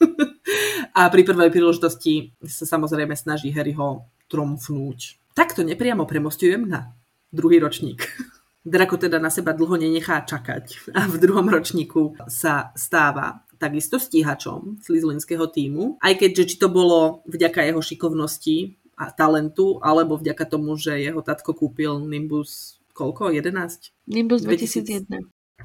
[0.98, 5.20] a pri prvej príležitosti sa samozrejme snaží Harry ho tromfnúť.
[5.36, 6.96] Takto nepriamo premostujem na
[7.28, 8.04] druhý ročník.
[8.62, 14.78] Draco teda na seba dlho nenechá čakať a v druhom ročníku sa stáva takisto stíhačom
[14.82, 20.76] Slizlinského týmu, aj keďže či to bolo vďaka jeho šikovnosti a talentu, alebo vďaka tomu,
[20.76, 23.32] že jeho tatko kúpil Nimbus koľko?
[23.32, 23.92] 11?
[24.08, 25.08] Nimbus 2001.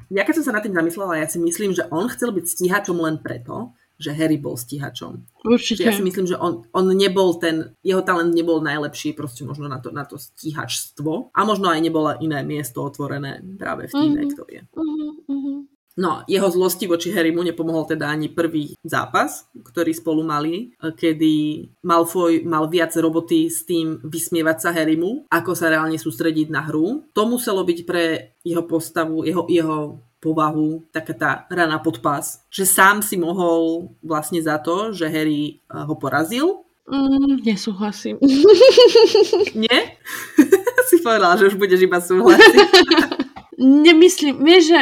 [0.08, 2.96] Ja keď som sa nad tým zamyslela, ja si myslím, že on chcel byť stíhačom
[2.96, 5.26] len preto, že Harry bol stíhačom.
[5.42, 5.82] Určite.
[5.82, 9.82] ja si myslím, že on, on nebol ten, jeho talent nebol najlepší proste možno na
[9.82, 14.32] to, na to stíhačstvo a možno aj nebolo iné miesto otvorené práve v týme, uh-huh.
[14.32, 14.60] kto vie.
[14.70, 15.66] Uh-huh.
[15.98, 22.46] No, jeho zlosti voči Harrymu nepomohol teda ani prvý zápas, ktorý spolu mali, kedy Malfoy
[22.46, 27.02] mal viac roboty s tým vysmievať sa Harrymu, ako sa reálne sústrediť na hru.
[27.18, 32.46] To muselo byť pre jeho postavu, jeho, jeho povahu, taká tá rana pod pás.
[32.50, 36.62] Že sám si mohol vlastne za to, že Harry eh, ho porazil.
[36.88, 38.16] Mm, nesúhlasím.
[39.66, 39.98] Nie?
[40.88, 42.68] si povedala, že už budeš iba súhlasiť.
[43.58, 44.78] Nemyslím, vieš, že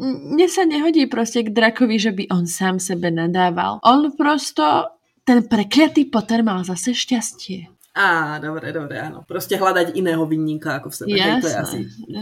[0.00, 3.78] mne sa nehodí proste k drakovi, že by on sám sebe nadával.
[3.84, 4.96] On prosto,
[5.28, 7.68] ten prekliatý Potter mal zase šťastie.
[7.90, 9.26] Á, dobre, dobre, áno.
[9.26, 11.08] Proste hľadať iného vinníka ako v sebe.
[11.10, 11.78] Jasné, hej, to je asi...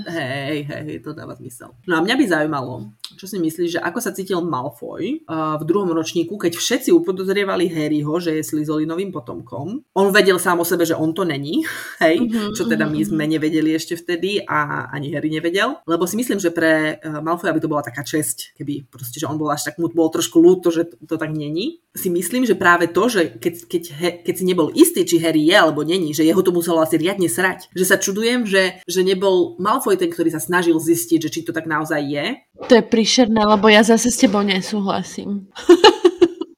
[0.09, 1.77] Hej, hej, hej, to dáva zmysel.
[1.85, 5.65] No a mňa by zaujímalo, čo si myslíš, že ako sa cítil Malfoy uh, v
[5.65, 9.81] druhom ročníku, keď všetci upodozrievali Harryho, že je Slizolinovým potomkom.
[9.97, 11.65] On vedel sám o sebe, že on to není,
[12.05, 13.09] hej, uh-huh, čo teda my mhm.
[13.09, 15.81] sme nevedeli ešte vtedy a ani Harry nevedel.
[15.89, 19.29] Lebo si myslím, že pre uh, Malfoya by to bola taká česť, keby proste, že
[19.31, 21.81] on bol až tak, mu bol trošku ľúto, že to, to tak není.
[21.97, 25.49] Si myslím, že práve to, že keď, keď, he, keď si nebol istý, či Harry
[25.49, 27.71] je alebo není, že jeho to muselo asi riadne srať.
[27.75, 31.51] Že sa čudujem, že, že nebol Malfoy ten, ktorý sa snažil zistiť, že či to
[31.51, 32.27] tak naozaj je.
[32.67, 35.47] To je príšerné, lebo ja zase s tebou nesúhlasím.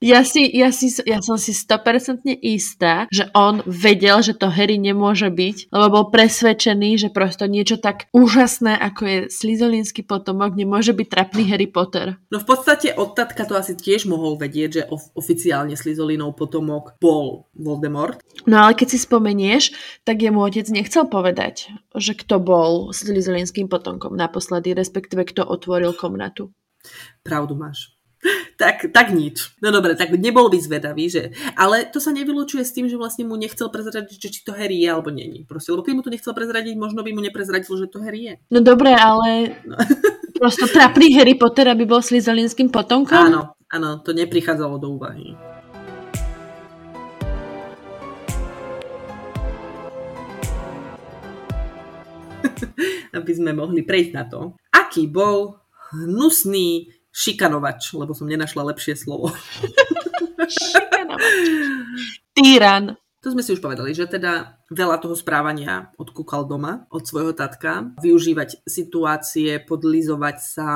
[0.01, 4.81] Ja, si, ja, si, ja som si 100% istá, že on vedel, že to Harry
[4.81, 10.97] nemôže byť, lebo bol presvedčený, že prosto niečo tak úžasné, ako je slizolínsky potomok, nemôže
[10.97, 12.17] byť trapný Harry Potter.
[12.33, 16.97] No v podstate od tatka to asi tiež mohol vedieť, že of- oficiálne slizolínov potomok
[16.97, 18.25] bol Voldemort.
[18.49, 19.77] No ale keď si spomenieš,
[20.09, 26.49] tak jemu otec nechcel povedať, že kto bol slizolínským potomkom naposledy, respektíve kto otvoril komnatu.
[27.21, 28.00] Pravdu máš
[28.61, 29.57] tak, tak nič.
[29.65, 31.33] No dobre, tak nebol by zvedavý, že...
[31.57, 34.85] Ale to sa nevylučuje s tým, že vlastne mu nechcel prezradiť, že či to Harry
[34.85, 35.49] je alebo není.
[35.49, 38.35] Proste, lebo keď mu to nechcel prezradiť, možno by mu neprezradil, že to Harry je.
[38.53, 39.81] No dobre, ale no.
[40.37, 43.17] prosto trapný Harry Potter, aby bol slizolinským potomkom?
[43.17, 45.33] Áno, áno, to neprichádzalo do úvahy.
[53.17, 55.57] aby sme mohli prejsť na to, aký bol
[55.91, 59.35] hnusný šikanovač, lebo som nenašla lepšie slovo.
[60.47, 61.31] šikanovač.
[62.37, 62.97] Týran.
[63.21, 67.93] To sme si už povedali, že teda veľa toho správania odkúkal doma od svojho tatka,
[68.01, 70.69] využívať situácie, podlizovať sa.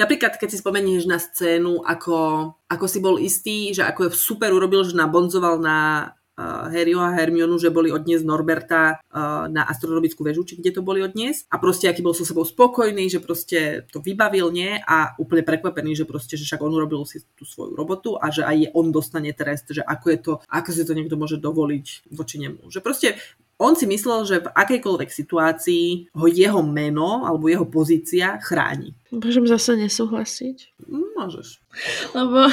[0.00, 4.56] Napríklad, keď si spomenieš na scénu, ako, ako si bol istý, že ako je super
[4.56, 8.98] urobil, že nabonzoval na Harryho a Hermionu, že boli odniesť Norberta
[9.52, 11.52] na astronomickú väžu, či kde to boli odniesť.
[11.52, 14.80] A proste, aký bol so sebou spokojný, že proste to vybavil, nie?
[14.88, 18.48] A úplne prekvapený, že proste, že však on urobil si tú svoju robotu a že
[18.48, 22.36] aj on dostane trest, že ako je to, ako si to niekto môže dovoliť voči
[22.40, 22.72] nemu.
[22.72, 23.08] Že proste
[23.62, 28.96] on si myslel, že v akejkoľvek situácii ho jeho meno alebo jeho pozícia chráni.
[29.14, 30.82] Môžem zase nesúhlasiť?
[30.90, 31.62] Môžeš.
[32.10, 32.50] Lebo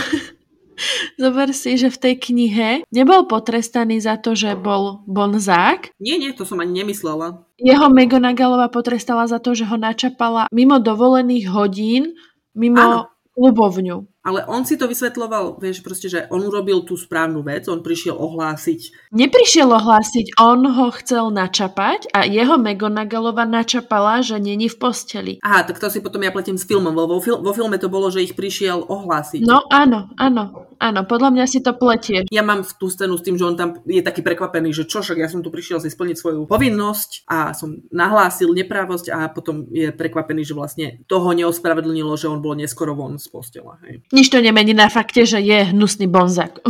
[1.21, 5.93] Zober si, že v tej knihe nebol potrestaný za to, že bol bonzák.
[5.99, 7.43] Nie, nie, to som ani nemyslela.
[7.59, 12.15] Jeho Megonagalova potrestala za to, že ho načapala mimo dovolených hodín,
[12.55, 12.99] mimo Áno.
[13.35, 14.18] klubovňu.
[14.29, 18.13] Ale on si to vysvetloval, vieš, proste, že on urobil tú správnu vec, on prišiel
[18.13, 19.09] ohlásiť.
[19.09, 25.33] Neprišiel ohlásiť, on ho chcel načapať a jeho Megonagalova načapala, že není v posteli.
[25.41, 28.13] Aha, tak to si potom ja pletím s filmom, vo, fil- vo filme to bolo,
[28.13, 29.41] že ich prišiel ohlásiť.
[29.41, 32.29] No áno, áno, áno, podľa mňa si to pletie.
[32.29, 35.17] Ja mám tú scénu s tým, že on tam je taký prekvapený, že čo, však
[35.17, 39.89] ja som tu prišiel si splniť svoju povinnosť a som nahlásil neprávosť a potom je
[39.89, 43.79] prekvapený, že vlastne toho neospravedlnilo, že on bol neskoro von z postela.
[43.87, 44.05] Hej.
[44.19, 46.59] Nič to nemení na fakte, že je hnusný bonzak.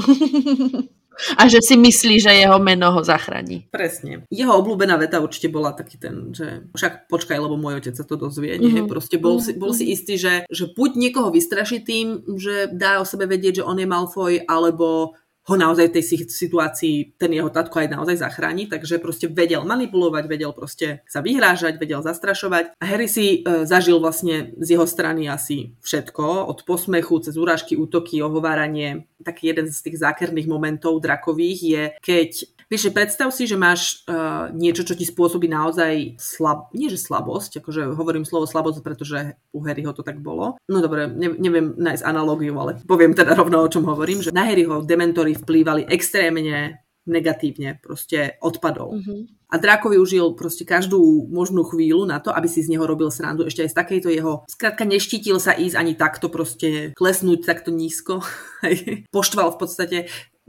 [1.36, 3.68] A že si myslí, že jeho meno ho zachráni.
[3.68, 4.24] Presne.
[4.32, 8.16] Jeho obľúbená veta určite bola taký ten, že však počkaj, lebo môj otec sa to
[8.16, 8.56] dozvie.
[8.56, 8.72] Mm-hmm.
[8.72, 8.88] Nie?
[8.88, 13.06] Proste bol, si, bol si istý, že, že buď niekoho vystraší tým, že dá o
[13.06, 17.82] sebe vedieť, že on je Malfoy, alebo ho naozaj v tej situácii ten jeho tatko
[17.82, 22.78] aj naozaj zachráni, takže proste vedel manipulovať, vedel proste sa vyhrážať, vedel zastrašovať.
[22.78, 27.74] A Harry si e, zažil vlastne z jeho strany asi všetko, od posmechu cez urážky,
[27.74, 29.10] útoky, ohováranie.
[29.26, 32.30] Taký jeden z tých zákerných momentov drakových je, keď
[32.69, 36.69] Vieš, predstav si, že máš uh, niečo, čo ti spôsobí naozaj slab...
[36.77, 40.62] Nie, že slabosť, akože hovorím slovo slabosť, pretože u Harryho to tak bolo.
[40.69, 44.45] No dobre, ne, neviem nájsť analógiu, ale poviem teda rovno, o čom hovorím, že na
[44.45, 49.01] Harryho dementory vplývali extrémne negatívne, proste odpadol.
[49.01, 49.19] Mm-hmm.
[49.49, 53.49] A Dráko využil proste každú možnú chvíľu na to, aby si z neho robil srandu.
[53.49, 54.32] Ešte aj z takejto jeho...
[54.45, 58.21] Skrátka neštítil sa ísť ani takto proste klesnúť takto nízko.
[59.15, 59.97] Poštval v podstate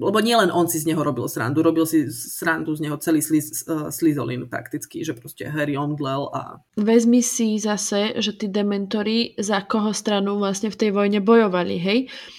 [0.00, 3.68] lebo nielen on si z neho robil srandu, robil si srandu z neho celý sliz,
[3.68, 6.64] uh, slizolin prakticky, že proste Harry omdlel a...
[6.80, 11.98] Vezmi si zase, že tí dementori za koho stranu vlastne v tej vojne bojovali, hej?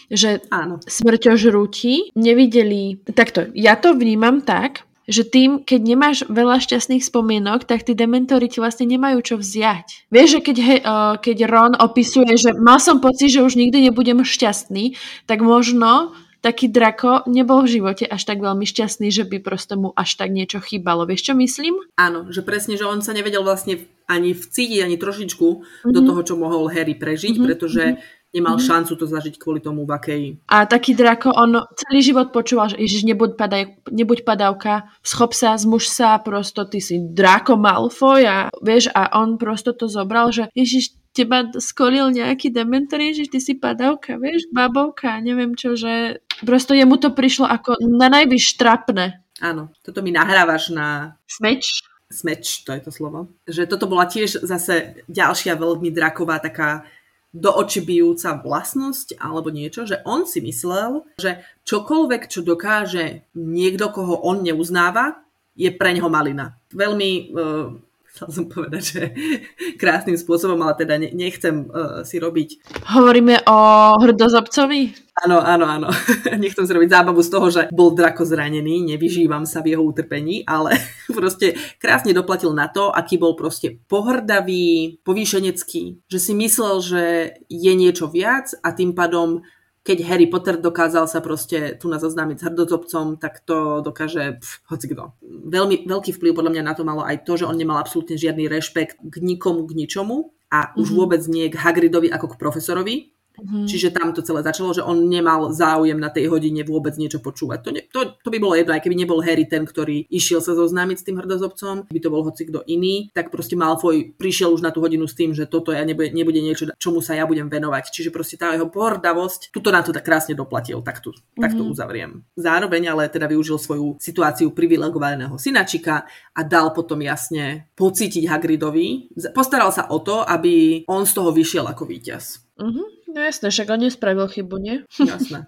[0.09, 0.81] Že Áno.
[0.83, 3.05] smrťožrúti nevideli...
[3.13, 8.47] Takto, ja to vnímam tak, že tým, keď nemáš veľa šťastných spomienok, tak tí dementori
[8.47, 10.07] ti vlastne nemajú čo vziať.
[10.13, 13.91] Vieš, že keď, he, uh, keď Ron opisuje, že mal som pocit, že už nikdy
[13.91, 14.95] nebudem šťastný,
[15.27, 19.93] tak možno taký drako nebol v živote až tak veľmi šťastný, že by proste mu
[19.93, 21.05] až tak niečo chýbalo.
[21.05, 21.77] Vieš, čo myslím?
[21.95, 25.93] Áno, že presne, že on sa nevedel vlastne ani vcítiť, ani trošičku mm-hmm.
[25.93, 26.07] do mhm.
[26.09, 27.47] toho, čo mohol Harry prežiť, mm-hmm.
[27.47, 27.97] pretože mhm.
[28.35, 28.67] nemal mm-hmm.
[28.73, 30.23] šancu to zažiť kvôli tomu, v akej...
[30.49, 35.55] A taký drako, on celý život počúval, že ježiš, nebuď, padaj, nebuď padavka, schop sa,
[35.55, 40.49] zmuž sa, prosto ty si drako Malfoy a vieš, a on prosto to zobral, že
[40.57, 46.73] ježiš, teba skolil nejaký dementor, že ty si padavka, vieš, babovka, neviem čo, že prosto
[46.73, 49.21] jemu to prišlo ako na najvyš trapné.
[49.41, 51.17] Áno, toto mi nahrávaš na...
[51.25, 51.85] Smeč?
[52.11, 53.31] Smeč, to je to slovo.
[53.47, 56.85] Že toto bola tiež zase ďalšia veľmi draková taká
[57.31, 63.87] do oči bijúca vlastnosť alebo niečo, že on si myslel, že čokoľvek, čo dokáže niekto,
[63.95, 65.23] koho on neuznáva,
[65.55, 66.59] je pre neho malina.
[66.75, 67.71] Veľmi uh,
[68.11, 69.01] chcel som povedať, že
[69.81, 72.79] krásnym spôsobom, ale teda nechcem uh, si robiť...
[72.91, 73.57] Hovoríme o
[74.03, 75.11] hrdozobcovi?
[75.23, 75.87] Áno, áno, áno.
[76.43, 80.43] nechcem si robiť zábavu z toho, že bol drako zranený, nevyžívam sa v jeho utrpení,
[80.43, 80.75] ale
[81.17, 87.03] proste krásne doplatil na to, aký bol proste pohrdavý, povýšenecký, že si myslel, že
[87.47, 89.43] je niečo viac a tým pádom
[89.81, 94.51] keď Harry Potter dokázal sa proste tu na zoznámiť s hrdozobcom, tak to dokáže pf,
[94.69, 95.17] hoci kto.
[95.25, 98.45] Veľmi veľký vplyv podľa mňa na to malo aj to, že on nemal absolútne žiadny
[98.45, 100.99] rešpekt k nikomu, k ničomu a už mm-hmm.
[101.01, 102.95] vôbec nie k Hagridovi ako k profesorovi,
[103.39, 103.65] Mm-hmm.
[103.65, 107.59] Čiže tam to celé začalo, že on nemal záujem na tej hodine vôbec niečo počúvať.
[107.63, 110.53] To, ne, to, to by bolo jedno, aj keby nebol Harry ten, ktorý išiel sa
[110.53, 114.61] zoznámiť s tým hrdozobcom, by to bol hoci kto iný, tak proste Malfoy prišiel už
[114.61, 117.47] na tú hodinu s tým, že toto ja nebude, nebude niečo, čomu sa ja budem
[117.47, 117.89] venovať.
[117.89, 121.41] Čiže proste tá jeho pohrdavosť, tuto na to tak krásne doplatil, tak, tu, mm-hmm.
[121.41, 121.71] tak to mhm.
[121.71, 122.11] uzavriem.
[122.35, 129.15] Zároveň ale teda využil svoju situáciu privilegovaného synačika a dal potom jasne pocítiť Hagridovi.
[129.31, 132.50] Postaral sa o to, aby on z toho vyšiel ako víťaz.
[132.59, 132.87] Mm-hmm.
[133.11, 134.75] No jasné, však on nespravil chybu, nie?
[134.99, 135.47] Jasné.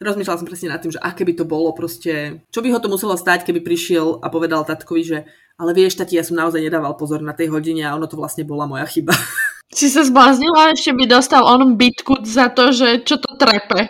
[0.00, 2.88] Rozmýšľala som presne nad tým, že aké by to bolo proste, čo by ho to
[2.88, 5.18] muselo stať, keby prišiel a povedal tatkovi, že
[5.60, 8.48] ale vieš, tati, ja som naozaj nedával pozor na tej hodine a ono to vlastne
[8.48, 9.12] bola moja chyba.
[9.70, 13.86] Si sa zbláznila, ešte by dostal on bitku za to, že čo to trepe.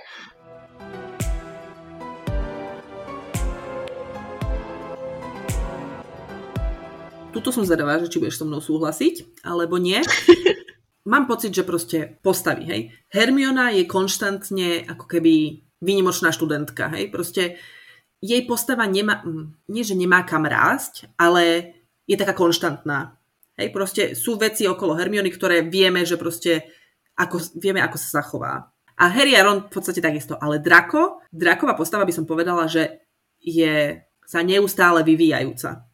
[7.32, 10.04] Tuto som zvedavá, že či budeš so mnou súhlasiť, alebo nie.
[11.04, 12.82] mám pocit, že proste postaví, hej.
[13.12, 17.08] Hermiona je konštantne ako keby výnimočná študentka, hej.
[17.08, 17.56] Proste
[18.20, 23.16] jej postava nemá, mm, nie že nemá kam rásť, ale je taká konštantná.
[23.56, 26.64] Hej, proste sú veci okolo Hermiony, ktoré vieme, že proste
[27.16, 28.72] ako, vieme, ako sa zachová.
[29.00, 30.36] A Harry a Ron v podstate takisto.
[30.36, 33.04] Ale Draco, Draková postava by som povedala, že
[33.40, 35.88] je sa neustále vyvíjajúca.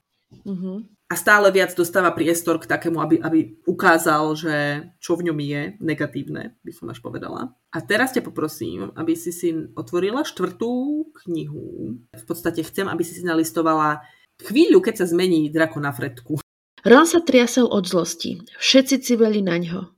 [0.45, 0.76] Mm-hmm.
[1.07, 4.54] A stále viac dostáva priestor k takému, aby, aby ukázal, že
[4.98, 7.54] čo v ňom je negatívne, by som až povedala.
[7.70, 11.94] A teraz ťa poprosím, aby si si otvorila štvrtú knihu.
[12.11, 14.02] V podstate chcem, aby si si nalistovala
[14.42, 16.42] chvíľu, keď sa zmení drako na fretku.
[16.82, 18.42] Ron sa triasel od zlosti.
[18.59, 19.94] Všetci civeli na ňo.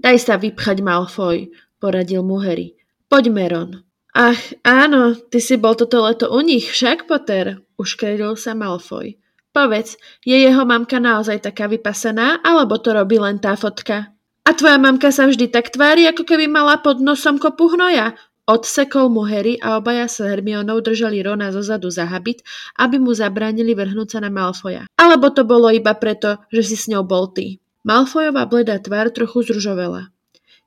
[0.00, 2.76] Daj sa vypchať, Malfoy, poradil mu Harry.
[3.08, 3.70] Poďme, Ron.
[4.16, 9.20] Ach, áno, ty si bol toto leto u nich, však, Potter, uškredil sa Malfoy.
[9.56, 14.12] Povedz, je jeho mamka naozaj taká vypasená, alebo to robí len tá fotka?
[14.44, 18.20] A tvoja mamka sa vždy tak tvári, ako keby mala pod nosom kopu hnoja.
[18.44, 22.44] Odsekol mu Harry a obaja sa Hermionou držali Rona zozadu za habit,
[22.76, 24.84] aby mu zabránili vrhnúť sa na Malfoja.
[25.00, 27.56] Alebo to bolo iba preto, že si s ňou bol ty.
[27.88, 30.12] Malfojová bledá tvár trochu zružovela.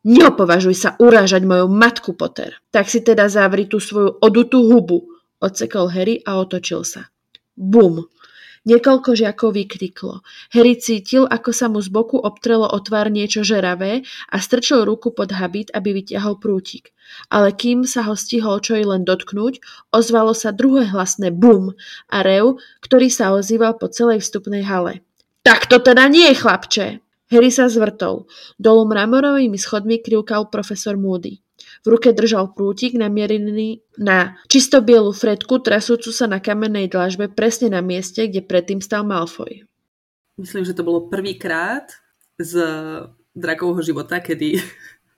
[0.02, 2.58] Neopovažuj sa urážať moju matku, Potter.
[2.74, 7.06] Tak si teda zavri tú svoju odutú hubu, odsekol Harry a otočil sa.
[7.54, 8.10] Bum!
[8.68, 10.20] Niekoľko žiakov vykriklo.
[10.52, 15.16] Harry cítil, ako sa mu z boku obtrelo o tvár niečo žeravé a strčil ruku
[15.16, 16.92] pod habit, aby vytiahol prútik.
[17.32, 19.64] Ale kým sa ho stihol čo i len dotknúť,
[19.96, 21.72] ozvalo sa druhé hlasné bum
[22.12, 25.02] a rev, ktorý sa ozýval po celej vstupnej hale.
[25.48, 26.88] Tak to teda nie je, chlapče!
[27.30, 28.26] Harry sa zvrtol.
[28.58, 31.38] Dolu mramorovými schodmi krivkal profesor Moody.
[31.84, 37.72] V ruke držal prútik namierený na čisto bielu fredku, trasúcu sa na kamennej dlažbe presne
[37.72, 39.64] na mieste, kde predtým stal Malfoy.
[40.40, 41.92] Myslím, že to bolo prvýkrát
[42.40, 42.64] z
[43.36, 44.60] drakovho života, kedy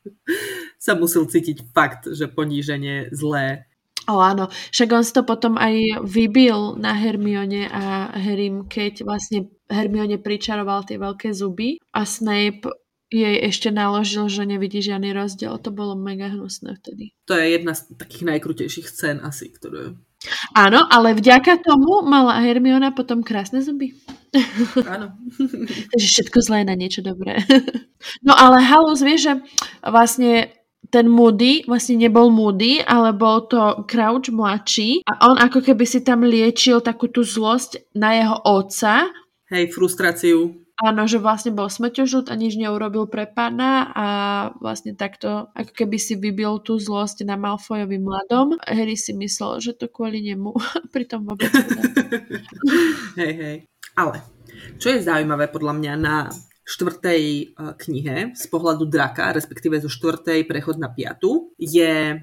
[0.86, 3.70] sa musel cítiť fakt, že poníženie zlé.
[4.10, 9.54] O áno, však on si to potom aj vybil na Hermione a Harrym, keď vlastne
[9.70, 12.66] Hermione pričaroval tie veľké zuby a Snape
[13.12, 15.60] jej ešte naložil, že nevidí žiadny rozdiel.
[15.60, 17.12] To bolo mega hnusné vtedy.
[17.28, 20.00] To je jedna z takých najkrutejších scén asi, ktoré...
[20.56, 23.98] Áno, ale vďaka tomu mala Hermiona potom krásne zuby.
[24.88, 25.18] Áno.
[25.92, 27.42] Takže všetko zlé na niečo dobré.
[28.26, 29.44] no ale Halus vie, že
[29.84, 30.54] vlastne
[30.92, 36.06] ten Moody vlastne nebol Moody, ale bol to Crouch mladší a on ako keby si
[36.06, 39.08] tam liečil takú tú zlosť na jeho otca.
[39.52, 40.62] Hej, frustráciu.
[40.80, 44.08] Áno, že vlastne bol smrťožút a nič neurobil pre pána a
[44.58, 48.58] vlastne takto ako keby si vybil tú zlosť na Malfojovi mladom.
[48.64, 50.56] Harry si myslel, že to kvôli nemu,
[50.96, 51.52] pritom vôbec
[53.20, 53.58] Hej, hej.
[54.00, 54.24] Ale,
[54.80, 57.44] čo je zaujímavé podľa mňa na štvrtej e,
[57.76, 62.16] knihe z pohľadu draka, respektíve zo štvrtej prechod na piatu, je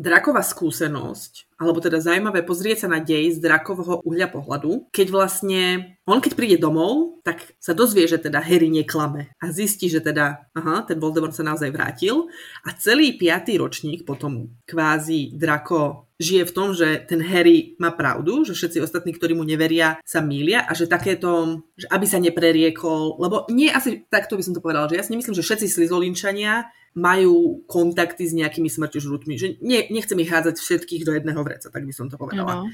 [0.00, 5.62] draková skúsenosť, alebo teda zaujímavé pozrieť sa na dej z drakového uhľa pohľadu, keď vlastne
[6.08, 10.48] on keď príde domov, tak sa dozvie, že teda Harry neklame a zistí, že teda
[10.56, 12.32] aha, ten Voldemort sa naozaj vrátil
[12.64, 18.44] a celý piatý ročník potom kvázi drako žije v tom, že ten Harry má pravdu,
[18.44, 23.16] že všetci ostatní, ktorí mu neveria, sa mília a že takéto, že aby sa nepreriekol,
[23.16, 26.68] lebo nie asi takto by som to povedala, že ja si nemyslím, že všetci slizolinčania
[26.92, 29.34] majú kontakty s nejakými smrťožrutmi.
[29.40, 32.66] Že nie, nechcem ich hádzať všetkých do jedného vreca, tak by som to povedala.
[32.66, 32.70] No.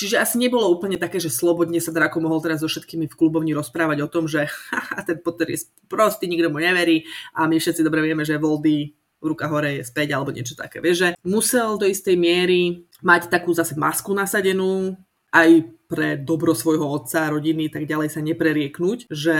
[0.00, 3.52] Čiže asi nebolo úplne také, že slobodne sa Draco mohol teraz so všetkými v klubovni
[3.52, 4.48] rozprávať o tom, že
[5.08, 7.04] ten Potter je prostý, nikto mu neverí
[7.36, 10.80] a my všetci dobre vieme, že Voldy ruka hore je späť alebo niečo také.
[10.80, 14.96] Vieš, že musel do istej miery mať takú zase masku nasadenú,
[15.30, 15.50] aj
[15.86, 19.36] pre dobro svojho otca, rodiny tak ďalej sa neprerieknúť, že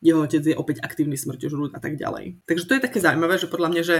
[0.00, 2.40] jeho otec je opäť aktívny smrťožrút a tak ďalej.
[2.44, 3.96] Takže to je také zaujímavé, že podľa mňa, že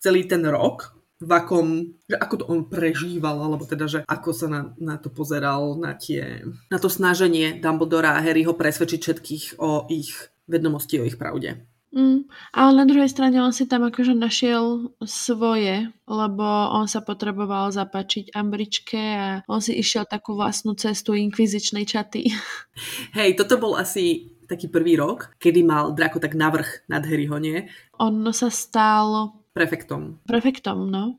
[0.00, 4.46] celý ten rok v akom, že ako to on prežíval, alebo teda, že ako sa
[4.46, 9.90] na, na to pozeral, na, tie, na to snaženie Dumbledora a Harryho presvedčiť všetkých o
[9.90, 10.14] ich
[10.46, 11.66] vedomosti, o ich pravde.
[11.88, 16.44] Mm, ale na druhej strane on si tam akože našiel svoje, lebo
[16.76, 22.28] on sa potreboval zapačiť Ambričke a on si išiel takú vlastnú cestu inkvizičnej čaty.
[23.18, 27.68] Hej, toto bol asi taký prvý rok, kedy mal Draco tak navrh nad Harryho, nie?
[27.96, 29.36] On sa stal...
[29.56, 30.20] Prefektom.
[30.28, 31.16] Prefektom, no.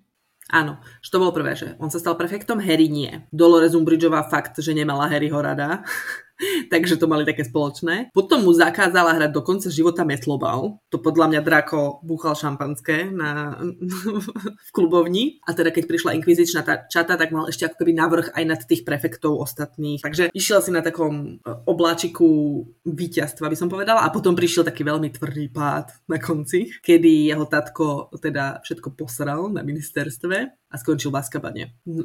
[0.49, 3.21] Áno, že to bolo prvé, že on sa stal prefektom, Harry nie.
[3.29, 5.85] Dolores Umbridgeová fakt, že nemala Harryho rada.
[6.73, 8.11] takže to mali také spoločné.
[8.15, 10.79] Potom mu zakázala hrať do konca života metlobal.
[10.89, 13.59] To podľa mňa Drako búchal šampanské na,
[14.67, 15.43] v klubovni.
[15.43, 18.87] A teda keď prišla inkvizičná čata, tak mal ešte ako keby navrh aj nad tých
[18.87, 19.99] prefektov ostatných.
[20.03, 24.07] Takže išiel si na takom e, obláčiku víťazstva, by som povedala.
[24.07, 29.51] A potom prišiel taký veľmi tvrdý pád na konci, kedy jeho tatko teda všetko posral
[29.51, 30.37] na ministerstve
[30.69, 31.63] a skončil v Azkabane.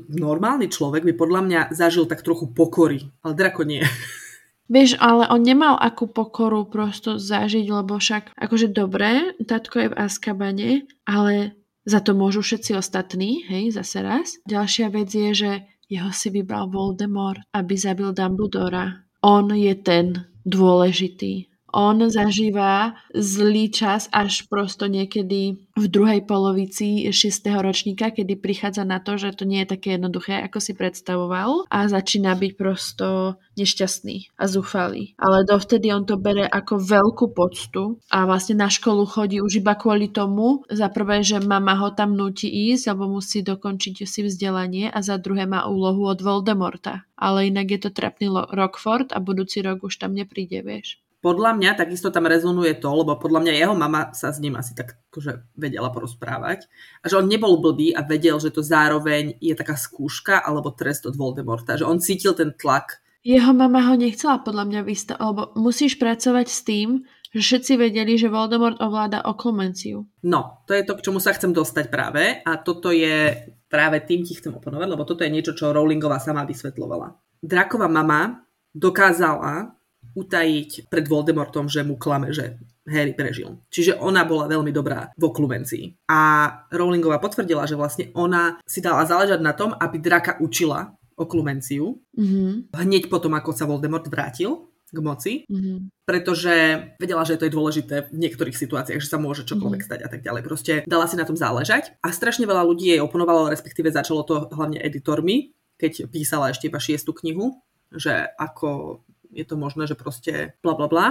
[0.08, 3.84] Normálny človek by podľa mňa zažil tak trochu pokory, ale Drako nie.
[4.64, 9.98] Vieš, ale on nemal akú pokoru prosto zažiť, lebo však akože dobre, tatko je v
[10.00, 10.70] Azkabane,
[11.04, 11.52] ale
[11.84, 14.40] za to môžu všetci ostatní, hej, zase raz.
[14.48, 15.50] Ďalšia vec je, že
[15.92, 19.04] jeho si vybral Voldemort, aby zabil Dumbledora.
[19.20, 27.50] On je ten, dôležitý on zažíva zlý čas až prosto niekedy v druhej polovici 6.
[27.58, 31.90] ročníka, kedy prichádza na to, že to nie je také jednoduché, ako si predstavoval a
[31.90, 35.18] začína byť prosto nešťastný a zúfalý.
[35.18, 39.74] Ale dovtedy on to bere ako veľkú poctu a vlastne na školu chodí už iba
[39.74, 44.94] kvôli tomu, za prvé, že mama ho tam nutí ísť, alebo musí dokončiť si vzdelanie
[44.94, 47.02] a za druhé má úlohu od Voldemorta.
[47.18, 51.80] Ale inak je to trapný Rockford a budúci rok už tam nepríde, vieš podľa mňa
[51.80, 55.56] takisto tam rezonuje to, lebo podľa mňa jeho mama sa s ním asi tak akože
[55.56, 56.68] vedela porozprávať.
[57.00, 61.08] A že on nebol blbý a vedel, že to zároveň je taká skúška alebo trest
[61.08, 61.80] od Voldemorta.
[61.80, 63.00] Že on cítil ten tlak.
[63.24, 68.20] Jeho mama ho nechcela podľa mňa vystaviť, lebo musíš pracovať s tým, že všetci vedeli,
[68.20, 70.04] že Voldemort ovláda oklumenciu.
[70.28, 72.44] No, to je to, k čomu sa chcem dostať práve.
[72.44, 73.32] A toto je
[73.72, 77.16] práve tým ti chcem oponovať, lebo toto je niečo, čo Rowlingová sama vysvetlovala.
[77.40, 78.44] Drakova mama
[78.76, 79.72] dokázala
[80.14, 83.58] utajiť pred Voldemortom, že mu klame, že Harry prežil.
[83.72, 86.06] Čiže ona bola veľmi dobrá v oklumencii.
[86.08, 86.20] A
[86.68, 92.74] Rowlingová potvrdila, že vlastne ona si dala záležať na tom, aby draka učila oklumenciu mm-hmm.
[92.74, 96.06] hneď potom, ako sa Voldemort vrátil k moci, mm-hmm.
[96.06, 96.54] pretože
[96.98, 99.90] vedela, že to je dôležité v niektorých situáciách, že sa môže čokoľvek mm-hmm.
[99.90, 100.42] stať a tak ďalej.
[100.42, 104.50] Proste dala si na tom záležať a strašne veľa ľudí jej oponovalo, respektíve začalo to
[104.54, 107.58] hlavne editormi, keď písala ešte iba šiestu knihu,
[107.94, 109.02] že ako
[109.34, 111.06] je to možné, že proste bla bla bla,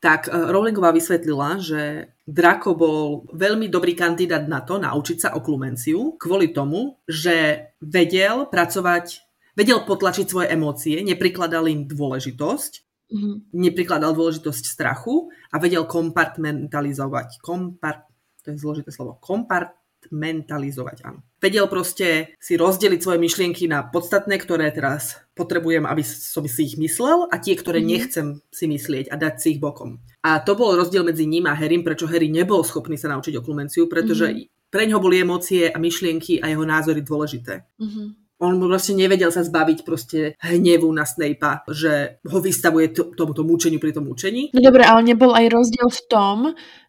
[0.00, 6.20] tak e, Rowlingová vysvetlila, že Draco bol veľmi dobrý kandidát na to naučiť sa oklumenciu
[6.20, 9.24] kvôli tomu, že vedel pracovať,
[9.56, 12.72] vedel potlačiť svoje emócie, neprikladal im dôležitosť,
[13.12, 13.34] mm-hmm.
[13.56, 17.40] neprikladal dôležitosť strachu a vedel kompartmentalizovať.
[17.40, 18.04] Kompart,
[18.44, 19.16] to je zložité slovo.
[19.22, 19.74] Kompart,
[20.12, 21.24] mentalizovať, áno.
[21.36, 26.80] Vedel proste si rozdeliť svoje myšlienky na podstatné, ktoré teraz potrebujem, aby som si ich
[26.80, 27.86] myslel a tie, ktoré mm.
[27.86, 30.00] nechcem si myslieť a dať si ich bokom.
[30.24, 33.84] A to bol rozdiel medzi ním a Harrym, prečo Harry nebol schopný sa naučiť oklumenciu,
[33.84, 34.72] pretože mm.
[34.72, 37.68] pre ňoho boli emócie a myšlienky a jeho názory dôležité.
[37.76, 38.08] Mm-hmm.
[38.36, 43.80] On proste nevedel sa zbaviť proste hnevu na Snape'a, že ho vystavuje t- tomuto mučeniu
[43.80, 44.52] pri tom mučení.
[44.52, 46.36] No dobre, ale nebol aj rozdiel v tom,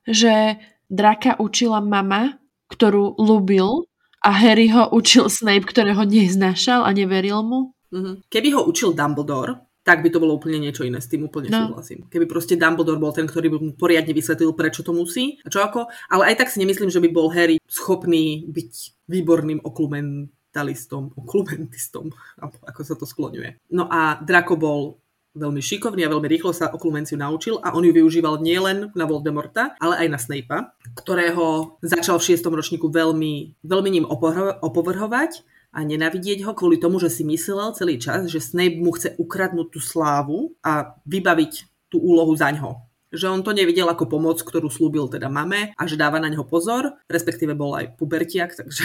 [0.04, 0.60] že
[0.92, 2.36] Draka učila mama
[2.68, 3.88] ktorú ľúbil
[4.24, 7.60] a Harry ho učil Snape, ktorého neznášal a neveril mu.
[7.94, 8.16] Mm-hmm.
[8.28, 11.72] Keby ho učil Dumbledore, tak by to bolo úplne niečo iné, s tým úplne no.
[11.72, 12.12] súhlasím.
[12.12, 15.64] Keby proste Dumbledore bol ten, ktorý by mu poriadne vysvetlil, prečo to musí a čo
[15.64, 18.72] ako, ale aj tak si nemyslím, že by bol Harry schopný byť
[19.08, 22.12] výborným oklumentalistom, oklumentistom,
[22.68, 23.72] ako sa to skloňuje.
[23.72, 25.00] No a Draco bol
[25.38, 29.78] veľmi šikovný a veľmi rýchlo sa oklumenciu naučil a on ju využíval nielen na Voldemorta,
[29.78, 30.60] ale aj na Snape'a,
[30.98, 32.50] ktorého začal v 6.
[32.50, 35.46] ročníku veľmi, veľmi ním opovrhovať
[35.78, 39.68] a nenavidieť ho kvôli tomu, že si myslel celý čas, že Snape mu chce ukradnúť
[39.70, 42.82] tú slávu a vybaviť tú úlohu za ňo.
[43.14, 46.44] Že on to nevidel ako pomoc, ktorú slúbil teda mame a že dáva na neho
[46.44, 48.84] pozor, respektíve bol aj pubertiak, takže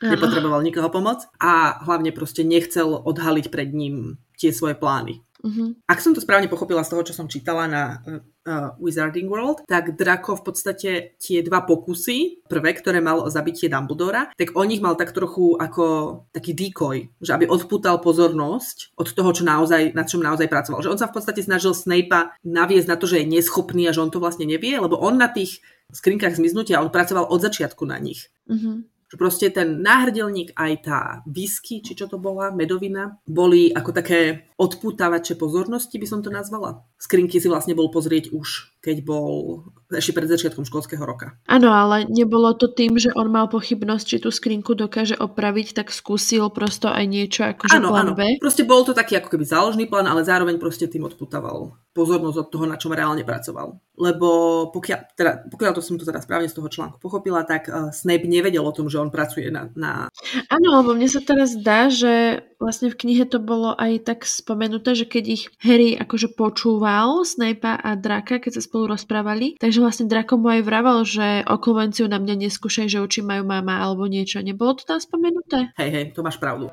[0.00, 5.20] nepotreboval nikoho pomoc a hlavne proste nechcel odhaliť pred ním tie svoje plány.
[5.40, 5.72] Uh-huh.
[5.88, 9.96] Ak som to správne pochopila z toho, čo som čítala na uh, Wizarding World, tak
[9.96, 14.84] Draco v podstate tie dva pokusy, prvé, ktoré mal o zabitie Dumbledora, tak on ich
[14.84, 15.84] mal tak trochu ako
[16.30, 20.84] taký decoy, že aby odputal pozornosť od toho, čo naozaj, na čom naozaj pracoval.
[20.84, 24.04] Že on sa v podstate snažil Snape'a naviesť na to, že je neschopný a že
[24.04, 27.98] on to vlastne nevie, lebo on na tých skrinkách zmiznutia, on pracoval od začiatku na
[27.98, 28.30] nich.
[28.46, 33.90] Uh-huh že proste ten náhrdelník aj tá whisky, či čo to bola, medovina, boli ako
[33.90, 36.86] také odpútavače pozornosti, by som to nazvala.
[36.94, 39.62] Skrinky si vlastne bol pozrieť už, keď bol
[39.92, 41.36] ešte pred začiatkom školského roka.
[41.44, 45.92] Áno, ale nebolo to tým, že on mal pochybnosť, či tú skrinku dokáže opraviť, tak
[45.92, 48.16] skúsil prosto aj niečo ako áno, plán áno.
[48.16, 48.40] B.
[48.40, 52.48] Proste bol to taký ako keby záložný plán, ale zároveň proste tým odputaval pozornosť od
[52.48, 53.74] toho, na čom reálne pracoval.
[54.00, 54.28] Lebo
[54.72, 58.30] pokiaľ, teda, pokiaľ to som to teda správne z toho článku pochopila, tak uh, Snape
[58.30, 60.08] nevedel o tom, že on pracuje na, na...
[60.48, 64.94] Áno, lebo mne sa teraz zdá, že vlastne v knihe to bolo aj tak spomenuté,
[64.94, 70.06] že keď ich Harry akože počúval Snape'a a Draka, keď sa spolu rozprávali, takže vlastne
[70.06, 74.06] Draco mu aj vravel, že o konvenciu na mňa neskúšaj, že oči majú mama alebo
[74.06, 74.38] niečo.
[74.38, 75.74] Nebolo to tam spomenuté?
[75.74, 76.70] Hej, hej, to máš pravdu.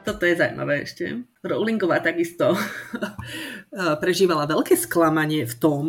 [0.00, 1.22] toto je zaujímavé ešte.
[1.46, 2.58] Rowlingová takisto
[4.02, 5.82] prežívala veľké sklamanie v tom,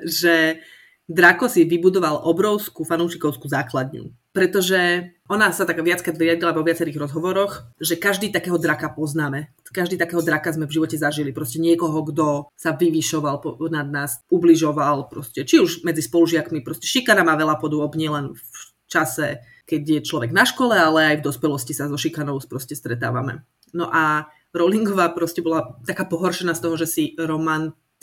[0.00, 0.64] že
[1.04, 4.08] Draco si vybudoval obrovskú fanúšikovskú základňu.
[4.32, 9.56] Pretože ona sa tak viackrát vyjadrila vo viacerých rozhovoroch, že každý takého draka poznáme.
[9.72, 11.32] Každý takého draka sme v živote zažili.
[11.32, 13.40] Proste niekoho, kto sa vyvyšoval
[13.72, 16.60] nad nás, ubližoval, proste, či už medzi spolužiakmi.
[16.60, 21.24] Proste šikana má veľa podôb, nielen v čase, keď je človek na škole, ale aj
[21.24, 23.48] v dospelosti sa so šikanou proste stretávame.
[23.72, 27.04] No a Rowlingová proste bola taká pohoršená z toho, že si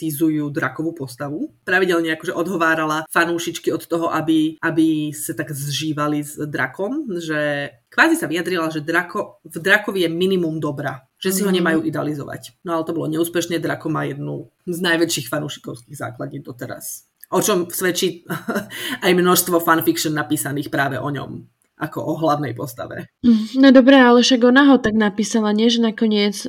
[0.01, 1.53] romantizujú drakovú postavu.
[1.61, 8.17] Pravidelne akože odhovárala fanúšičky od toho, aby, aby sa tak zžívali s drakom, že kvázi
[8.17, 11.57] sa vyjadrila, že drako, v drakovi je minimum dobra, že si ho mhm.
[11.61, 12.57] nemajú idealizovať.
[12.65, 17.05] No ale to bolo neúspešne, drako má jednu z najväčších fanúšikovských základní doteraz.
[17.31, 18.25] O čom svedčí
[19.05, 21.45] aj množstvo fanfiction napísaných práve o ňom
[21.81, 23.09] ako o hlavnej postave.
[23.57, 26.45] No dobré, ale však ona ho tak napísala, nie že nakoniec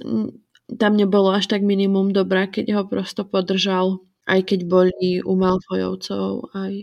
[0.79, 6.55] tam nebolo až tak minimum dobrá, keď ho prosto podržal, aj keď boli u Malfojovcov,
[6.55, 6.75] aj,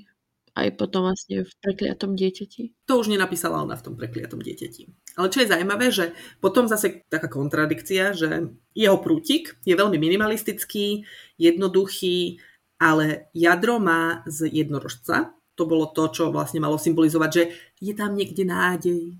[0.59, 2.87] aj potom vlastne v prekliatom dieťati.
[2.89, 5.15] To už nenapísala ona v tom prekliatom dieťati.
[5.15, 6.11] Ale čo je zaujímavé, že
[6.43, 11.07] potom zase taká kontradikcia, že jeho prútik je veľmi minimalistický,
[11.39, 12.39] jednoduchý,
[12.79, 17.43] ale jadro má z jednorožca, to bolo to, čo vlastne malo symbolizovať, že
[17.83, 19.19] je tam niekde nádej.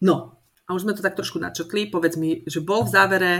[0.00, 1.92] No, a už sme to tak trošku načetli.
[1.92, 3.32] Povedz mi, že bol v závere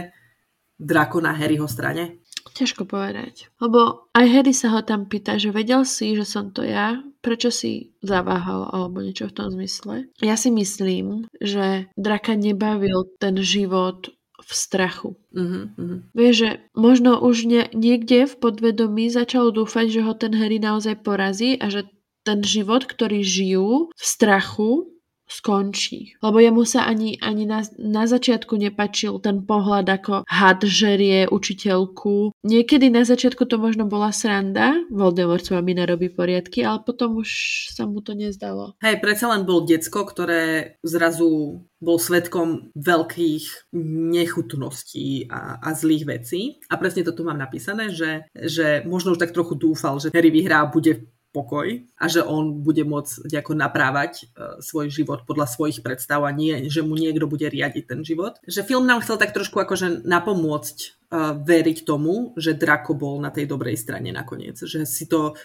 [0.79, 2.19] Drako na Harryho strane?
[2.55, 3.51] Ťažko povedať.
[3.59, 7.51] Lebo aj Harry sa ho tam pýta, že vedel si, že som to ja, prečo
[7.51, 10.07] si zaváhal alebo niečo v tom zmysle.
[10.23, 15.17] Ja si myslím, že Draka nebavil ten život v strachu.
[15.33, 15.99] Uh-huh, uh-huh.
[16.13, 21.01] Vieš, že možno už ne, niekde v podvedomí začal dúfať, že ho ten Harry naozaj
[21.01, 21.89] porazí a že
[22.25, 24.94] ten život, ktorý žijú v strachu,
[25.25, 26.17] skončí.
[26.21, 32.33] Lebo jemu sa ani, ani na, na začiatku nepačil ten pohľad, ako had žerie učiteľku.
[32.45, 37.29] Niekedy na začiatku to možno bola sranda, Voldemort s vami narobí poriadky, ale potom už
[37.73, 38.77] sa mu to nezdalo.
[38.85, 43.75] Hej, predsa len bol decko, ktoré zrazu bol svetkom veľkých
[44.15, 46.41] nechutností a, a zlých vecí.
[46.71, 50.33] A presne to tu mám napísané, že, že možno už tak trochu dúfal, že Harry
[50.33, 51.05] vyhrá bude
[51.35, 56.31] pokoj a že on bude môcť ako naprávať uh, svoj život podľa svojich predstav a
[56.31, 58.39] nie, že mu niekto bude riadiť ten život.
[58.47, 60.77] Že film nám chcel tak trošku akože napomôcť
[61.11, 64.55] uh, veriť tomu, že Draco bol na tej dobrej strane nakoniec.
[64.63, 65.35] Že si to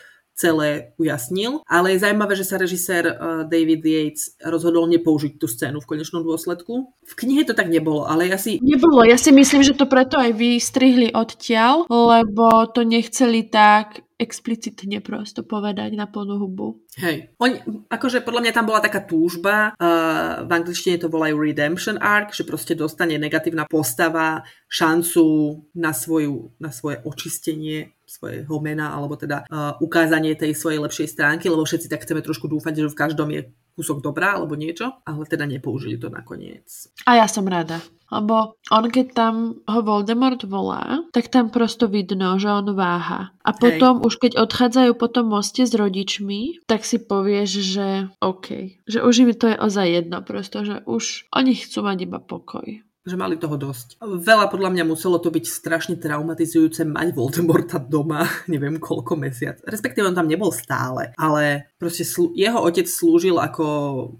[0.41, 1.61] celé ujasnil.
[1.69, 6.25] Ale je zaujímavé, že sa režisér uh, David Yates rozhodol nepoužiť tú scénu v konečnom
[6.25, 6.97] dôsledku.
[7.05, 8.57] V knihe to tak nebolo, ale ja si...
[8.65, 15.01] Nebolo, ja si myslím, že to preto aj vystrihli odtiaľ, lebo to nechceli tak explicitne
[15.01, 16.85] prosto povedať na plnú hubu.
[17.01, 17.33] Hej.
[17.41, 17.57] On,
[17.89, 22.45] akože podľa mňa tam bola taká túžba, uh, v angličtine to volajú redemption arc, že
[22.45, 25.25] proste dostane negatívna postava šancu
[25.73, 31.47] na, svoju, na svoje očistenie svojho mena, alebo teda uh, ukázanie tej svojej lepšej stránky,
[31.47, 35.23] lebo všetci tak chceme trošku dúfať, že v každom je kúsok dobrá alebo niečo, ale
[35.25, 36.91] teda nepoužili to nakoniec.
[37.07, 37.79] A ja som rada.
[38.11, 39.35] Lebo on keď tam
[39.71, 43.31] ho Voldemort volá, tak tam prosto vidno, že on váha.
[43.47, 44.05] A potom Hej.
[44.11, 47.89] už keď odchádzajú po tom moste s rodičmi, tak si povieš, že
[48.19, 48.83] OK.
[48.91, 52.83] Že už mi to je ozaj jedno prosto, že už oni chcú mať iba pokoj
[53.01, 53.97] že mali toho dosť.
[54.01, 59.57] Veľa podľa mňa muselo to byť strašne traumatizujúce mať Voldemorta doma, neviem koľko mesiac.
[59.65, 63.65] Respektíve on tam nebol stále, ale proste slu- jeho otec slúžil ako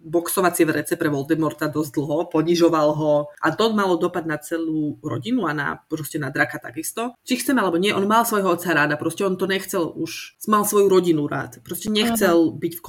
[0.01, 5.45] boxovacie vrece pre Voldemorta dosť dlho, ponižoval ho a to malo dopad na celú rodinu
[5.45, 7.13] a na, proste na draka takisto.
[7.29, 10.65] Či chceme alebo nie, on mal svojho otca ráda, proste on to nechcel už, mal
[10.65, 11.61] svoju rodinu rád.
[11.61, 12.57] Proste nechcel Aha.
[12.57, 12.85] byť v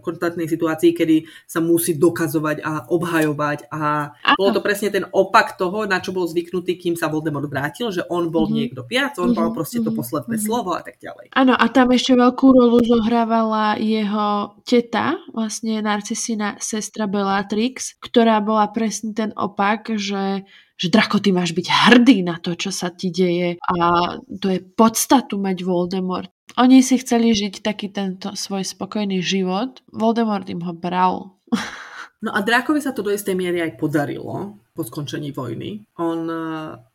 [0.00, 4.34] konštantnej situácii, kedy sa musí dokazovať a obhajovať a Aha.
[4.40, 8.00] bolo to presne ten opak toho, na čo bol zvyknutý, kým sa Voldemort vrátil, že
[8.08, 8.56] on bol mm-hmm.
[8.56, 9.44] niekto viac, on mm-hmm.
[9.44, 9.98] mal proste to mhm.
[10.00, 10.48] posledné mm-hmm.
[10.48, 11.36] slovo a tak ďalej.
[11.36, 18.68] Áno, a tam ešte veľkú rolu zohrávala jeho teta, vlastne Narcisina sestra Bellatrix, ktorá bola
[18.70, 23.14] presne ten opak, že že Drako, ty máš byť hrdý na to, čo sa ti
[23.14, 23.78] deje a
[24.18, 26.34] to je podstatu mať Voldemort.
[26.58, 29.82] Oni si chceli žiť taký tento svoj spokojný život.
[29.94, 31.38] Voldemort im ho bral.
[32.24, 35.84] No a Drákovi sa to do istej miery aj podarilo po skončení vojny.
[36.00, 36.24] On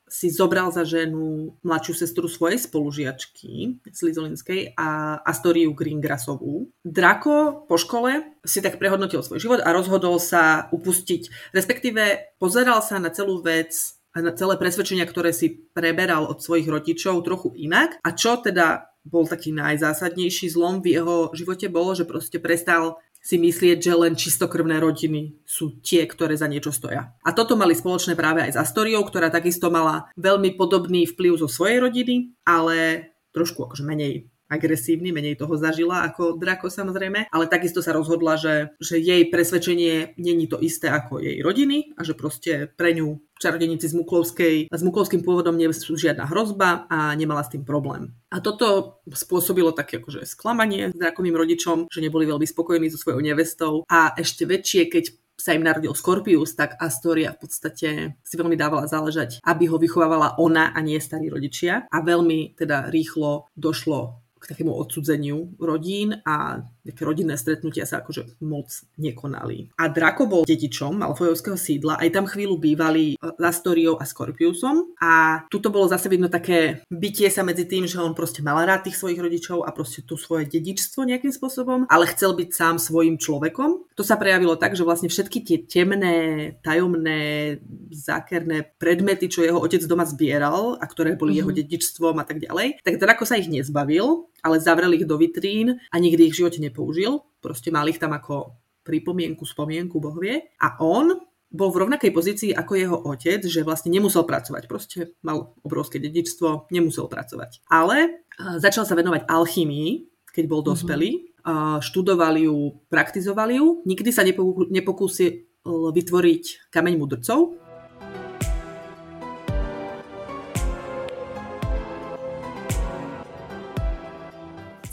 [0.09, 6.73] si zobral za ženu mladšiu sestru svojej spolužiačky Slizolinskej a Astoriu Greengrassovú.
[6.81, 12.97] Draco po škole si tak prehodnotil svoj život a rozhodol sa upustiť, respektíve pozeral sa
[12.97, 13.71] na celú vec
[14.09, 18.01] a na celé presvedčenia, ktoré si preberal od svojich rodičov trochu inak.
[18.01, 22.99] A čo teda bol taký najzásadnejší zlom v jeho živote bolo, že proste prestal
[23.29, 27.13] si myslieť, že len čistokrvné rodiny sú tie, ktoré za niečo stoja.
[27.21, 31.45] A toto mali spoločné práve aj s Astoriou, ktorá takisto mala veľmi podobný vplyv zo
[31.45, 37.85] svojej rodiny, ale trošku akože menej agresívny, menej toho zažila ako Draco samozrejme, ale takisto
[37.85, 42.67] sa rozhodla, že, že jej presvedčenie není to isté ako jej rodiny a že proste
[42.73, 47.55] pre ňu čarodenici z Muklovskej, s Muklovským pôvodom nie sú žiadna hrozba a nemala s
[47.55, 48.11] tým problém.
[48.33, 53.23] A toto spôsobilo také akože sklamanie s drakovým rodičom, že neboli veľmi spokojní so svojou
[53.23, 55.05] nevestou a ešte väčšie, keď
[55.39, 57.89] sa im narodil Skorpius, tak Astoria v podstate
[58.21, 61.87] si veľmi dávala záležať, aby ho vychovávala ona a nie starí rodičia.
[61.87, 68.41] A veľmi teda rýchlo došlo k takému odsudzeniu rodín a nejaké rodinné stretnutia sa akože
[68.41, 69.69] moc nekonali.
[69.77, 75.69] A Draco bol dedičom Malfojovského sídla, aj tam chvíľu bývali Astoriou a Scorpiusom a tuto
[75.69, 79.19] bolo zase vidno také bytie sa medzi tým, že on proste mal rád tých svojich
[79.19, 83.91] rodičov a proste tu svoje dedičstvo nejakým spôsobom, ale chcel byť sám svojim človekom.
[83.93, 86.15] To sa prejavilo tak, že vlastne všetky tie temné,
[86.63, 87.59] tajomné,
[87.91, 91.39] zákerné predmety, čo jeho otec doma zbieral a ktoré boli mm-hmm.
[91.43, 95.79] jeho dedičstvom a tak ďalej, tak Draco sa ich nezbavil, ale zavrel ich do vitrín
[95.91, 97.23] a nikdy ich v živote nepoužil.
[97.39, 100.41] Proste mal ich tam ako pripomienku, spomienku, boh vie.
[100.59, 101.13] A on
[101.49, 104.69] bol v rovnakej pozícii ako jeho otec, že vlastne nemusel pracovať.
[104.69, 107.65] Proste mal obrovské dedičstvo, nemusel pracovať.
[107.73, 108.25] Ale
[108.61, 109.89] začal sa venovať alchymii,
[110.29, 110.67] keď bol mhm.
[110.69, 111.11] dospelý.
[111.13, 111.81] Mm-hmm.
[111.81, 113.81] Študoval ju, praktizoval ju.
[113.87, 114.21] Nikdy sa
[114.69, 117.57] nepokúsil vytvoriť kameň mudrcov,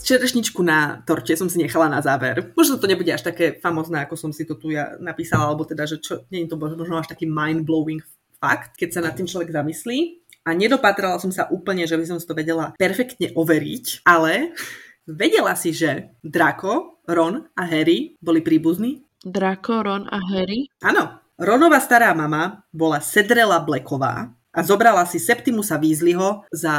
[0.07, 2.55] čerešničku na torte som si nechala na záver.
[2.55, 5.83] Možno to nebude až také famozné, ako som si to tu ja napísala, alebo teda,
[5.83, 7.99] že čo, nie je to možno až taký mind-blowing
[8.39, 10.23] fakt, keď sa nad tým človek zamyslí.
[10.47, 14.55] A nedopatrala som sa úplne, že by som si to vedela perfektne overiť, ale
[15.03, 19.03] vedela si, že Draco, Ron a Harry boli príbuzní?
[19.27, 20.71] Draco, Ron a Harry?
[20.79, 21.19] Áno.
[21.37, 26.73] Ronova stará mama bola Sedrela Blacková a zobrala si Septimusa Weasleyho za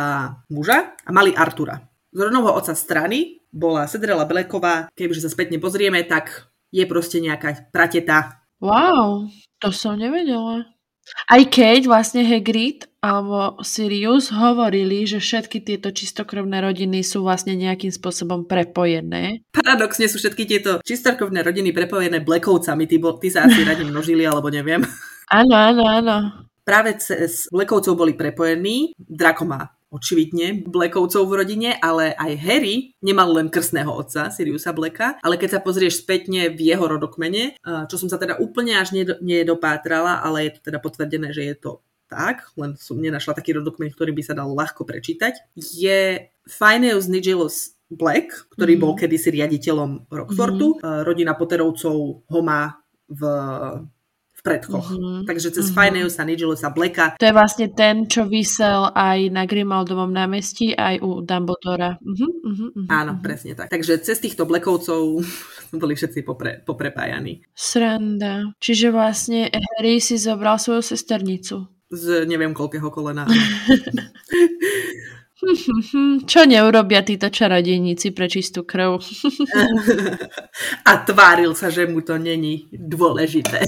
[0.51, 1.79] muža a mali Artura.
[2.09, 7.69] Z rodnovho oca strany bola Sedrela Beleková, kebyže sa spätne pozrieme, tak je proste nejaká
[7.69, 8.45] prateta.
[8.61, 9.29] Wow,
[9.61, 10.69] to som nevedela.
[11.29, 17.89] Aj keď vlastne Hagrid alebo Sirius hovorili, že všetky tieto čistokrvné rodiny sú vlastne nejakým
[17.89, 19.41] spôsobom prepojené.
[19.49, 22.85] Paradoxne sú všetky tieto čistokrvné rodiny prepojené Blackovcami.
[22.85, 24.85] Ty, bo, ty sa asi radi množili, alebo neviem.
[25.33, 26.17] Áno, áno, áno.
[26.65, 28.93] Práve cez Blackovcov boli prepojení.
[28.97, 35.16] Draco má očividne Blackovcov v rodine, ale aj Harry nemal len krstného otca, Siriusa Blacka,
[35.24, 37.57] ale keď sa pozrieš spätne v jeho rodokmene,
[37.89, 38.93] čo som sa teda úplne až
[39.24, 41.72] nedopátrala, ale je to teda potvrdené, že je to
[42.09, 47.76] tak, len som nenašla taký rodokmen, ktorý by sa dal ľahko prečítať, je Phineas Nigellus
[47.89, 48.84] Black, ktorý mm-hmm.
[48.84, 50.76] bol kedysi riaditeľom Rockfortu.
[50.76, 51.05] Mm-hmm.
[51.09, 51.97] Rodina Potterovcov
[52.28, 52.76] ho má
[53.09, 53.22] v
[54.49, 54.88] predkoch.
[54.96, 55.28] Mm-hmm.
[55.28, 55.76] Takže cez mm-hmm.
[55.76, 57.20] Phineas a Nigelusa Blacka.
[57.20, 62.01] To je vlastne ten, čo vysel aj na Grimaldovom námestí, aj u Dumbledora.
[62.01, 63.68] Mm-hmm, mm-hmm, Áno, presne tak.
[63.68, 65.20] Takže cez týchto Blackovcov
[65.82, 67.44] boli všetci popre, poprepájaní.
[67.53, 68.57] Sranda.
[68.57, 71.68] Čiže vlastne Harry si zobral svoju sesternicu.
[71.92, 73.28] Z neviem koľkého kolena.
[76.26, 78.99] Čo neurobia títo čarodejníci pre čistú krv?
[80.90, 83.62] A tváril sa, že mu to není dôležité.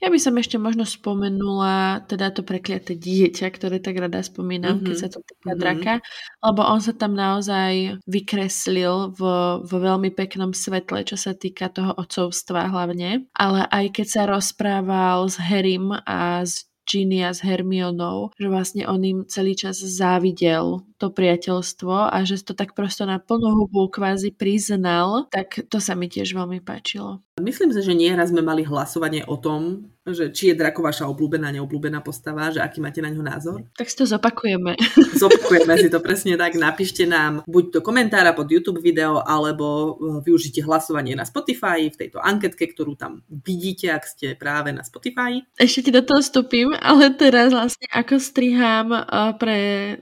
[0.00, 4.86] Ja by som ešte možno spomenula teda to prekliaté dieťa, ktoré tak rada spomínam, mm-hmm.
[4.88, 5.60] keď sa to týka mm-hmm.
[5.60, 5.92] draka,
[6.40, 9.20] lebo on sa tam naozaj vykreslil v,
[9.60, 13.28] v veľmi peknom svetle, čo sa týka toho otcovstva hlavne.
[13.36, 18.88] Ale aj keď sa rozprával s Harrym a s Ginny a s Hermionou, že vlastne
[18.88, 23.88] on im celý čas závidel to priateľstvo a že to tak prosto na plnú hubu
[23.88, 27.24] kvázi priznal, tak to sa mi tiež veľmi páčilo.
[27.40, 31.52] Myslím si, že nieraz sme mali hlasovanie o tom, že či je Drako vaša obľúbená,
[31.54, 33.58] neobľúbená postava, že aký máte na ňo názor.
[33.76, 34.74] Tak si to zopakujeme.
[35.22, 36.56] Zopakujeme si to presne tak.
[36.56, 41.96] Napíšte nám buď do komentára pod YouTube video, alebo eh, využite hlasovanie na Spotify v
[41.96, 45.44] tejto anketke, ktorú tam vidíte, ak ste práve na Spotify.
[45.60, 49.04] Ešte ti do toho vstúpim, ale teraz vlastne ako strihám eh,
[49.36, 49.58] pre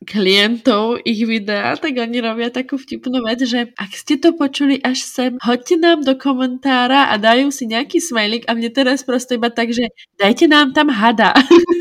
[0.07, 5.05] klientov ich videá, tak oni robia takú vtipnú vec, že ak ste to počuli až
[5.05, 9.53] sem, hoďte nám do komentára a dajú si nejaký smajlik a mne teraz proste iba
[9.53, 11.37] tak, že dajte nám tam hada.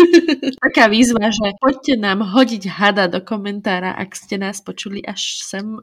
[0.67, 5.79] Taká výzva, že poďte nám hodiť hada do komentára, ak ste nás počuli až sem.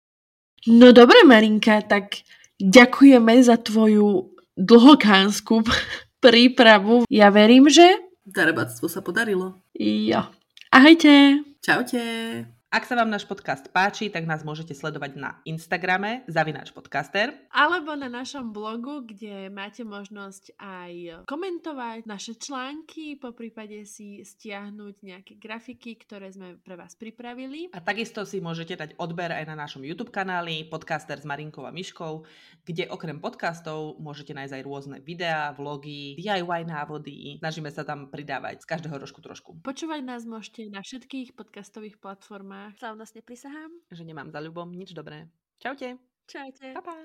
[0.78, 2.22] no dobre, Marinka, tak
[2.62, 5.66] ďakujeme za tvoju dlhokánsku
[6.24, 7.08] prípravu.
[7.10, 7.98] Ja verím, že...
[8.24, 9.60] Darebáctvo sa podarilo.
[9.76, 10.30] Jo.
[10.72, 11.44] Ahojte.
[11.64, 12.44] Čaute.
[12.74, 17.30] Ak sa vám náš podcast páči, tak nás môžete sledovať na Instagrame zavináč podcaster.
[17.54, 25.06] Alebo na našom blogu, kde máte možnosť aj komentovať naše články, po prípade si stiahnuť
[25.06, 27.70] nejaké grafiky, ktoré sme pre vás pripravili.
[27.70, 31.70] A takisto si môžete dať odber aj na našom YouTube kanáli Podcaster s Marinkou a
[31.70, 32.26] Myškou,
[32.66, 37.38] kde okrem podcastov môžete nájsť aj rôzne videá, vlogy, DIY návody.
[37.38, 39.62] Snažíme sa tam pridávať z každého rožku trošku.
[39.62, 44.96] Počúvať nás môžete na všetkých podcastových platformách a slavnostne prisahám, že nemám za ľubom nič
[44.96, 45.28] dobré.
[45.60, 46.00] Čaute.
[46.24, 46.72] Čaute.
[46.72, 46.96] Pa, pa.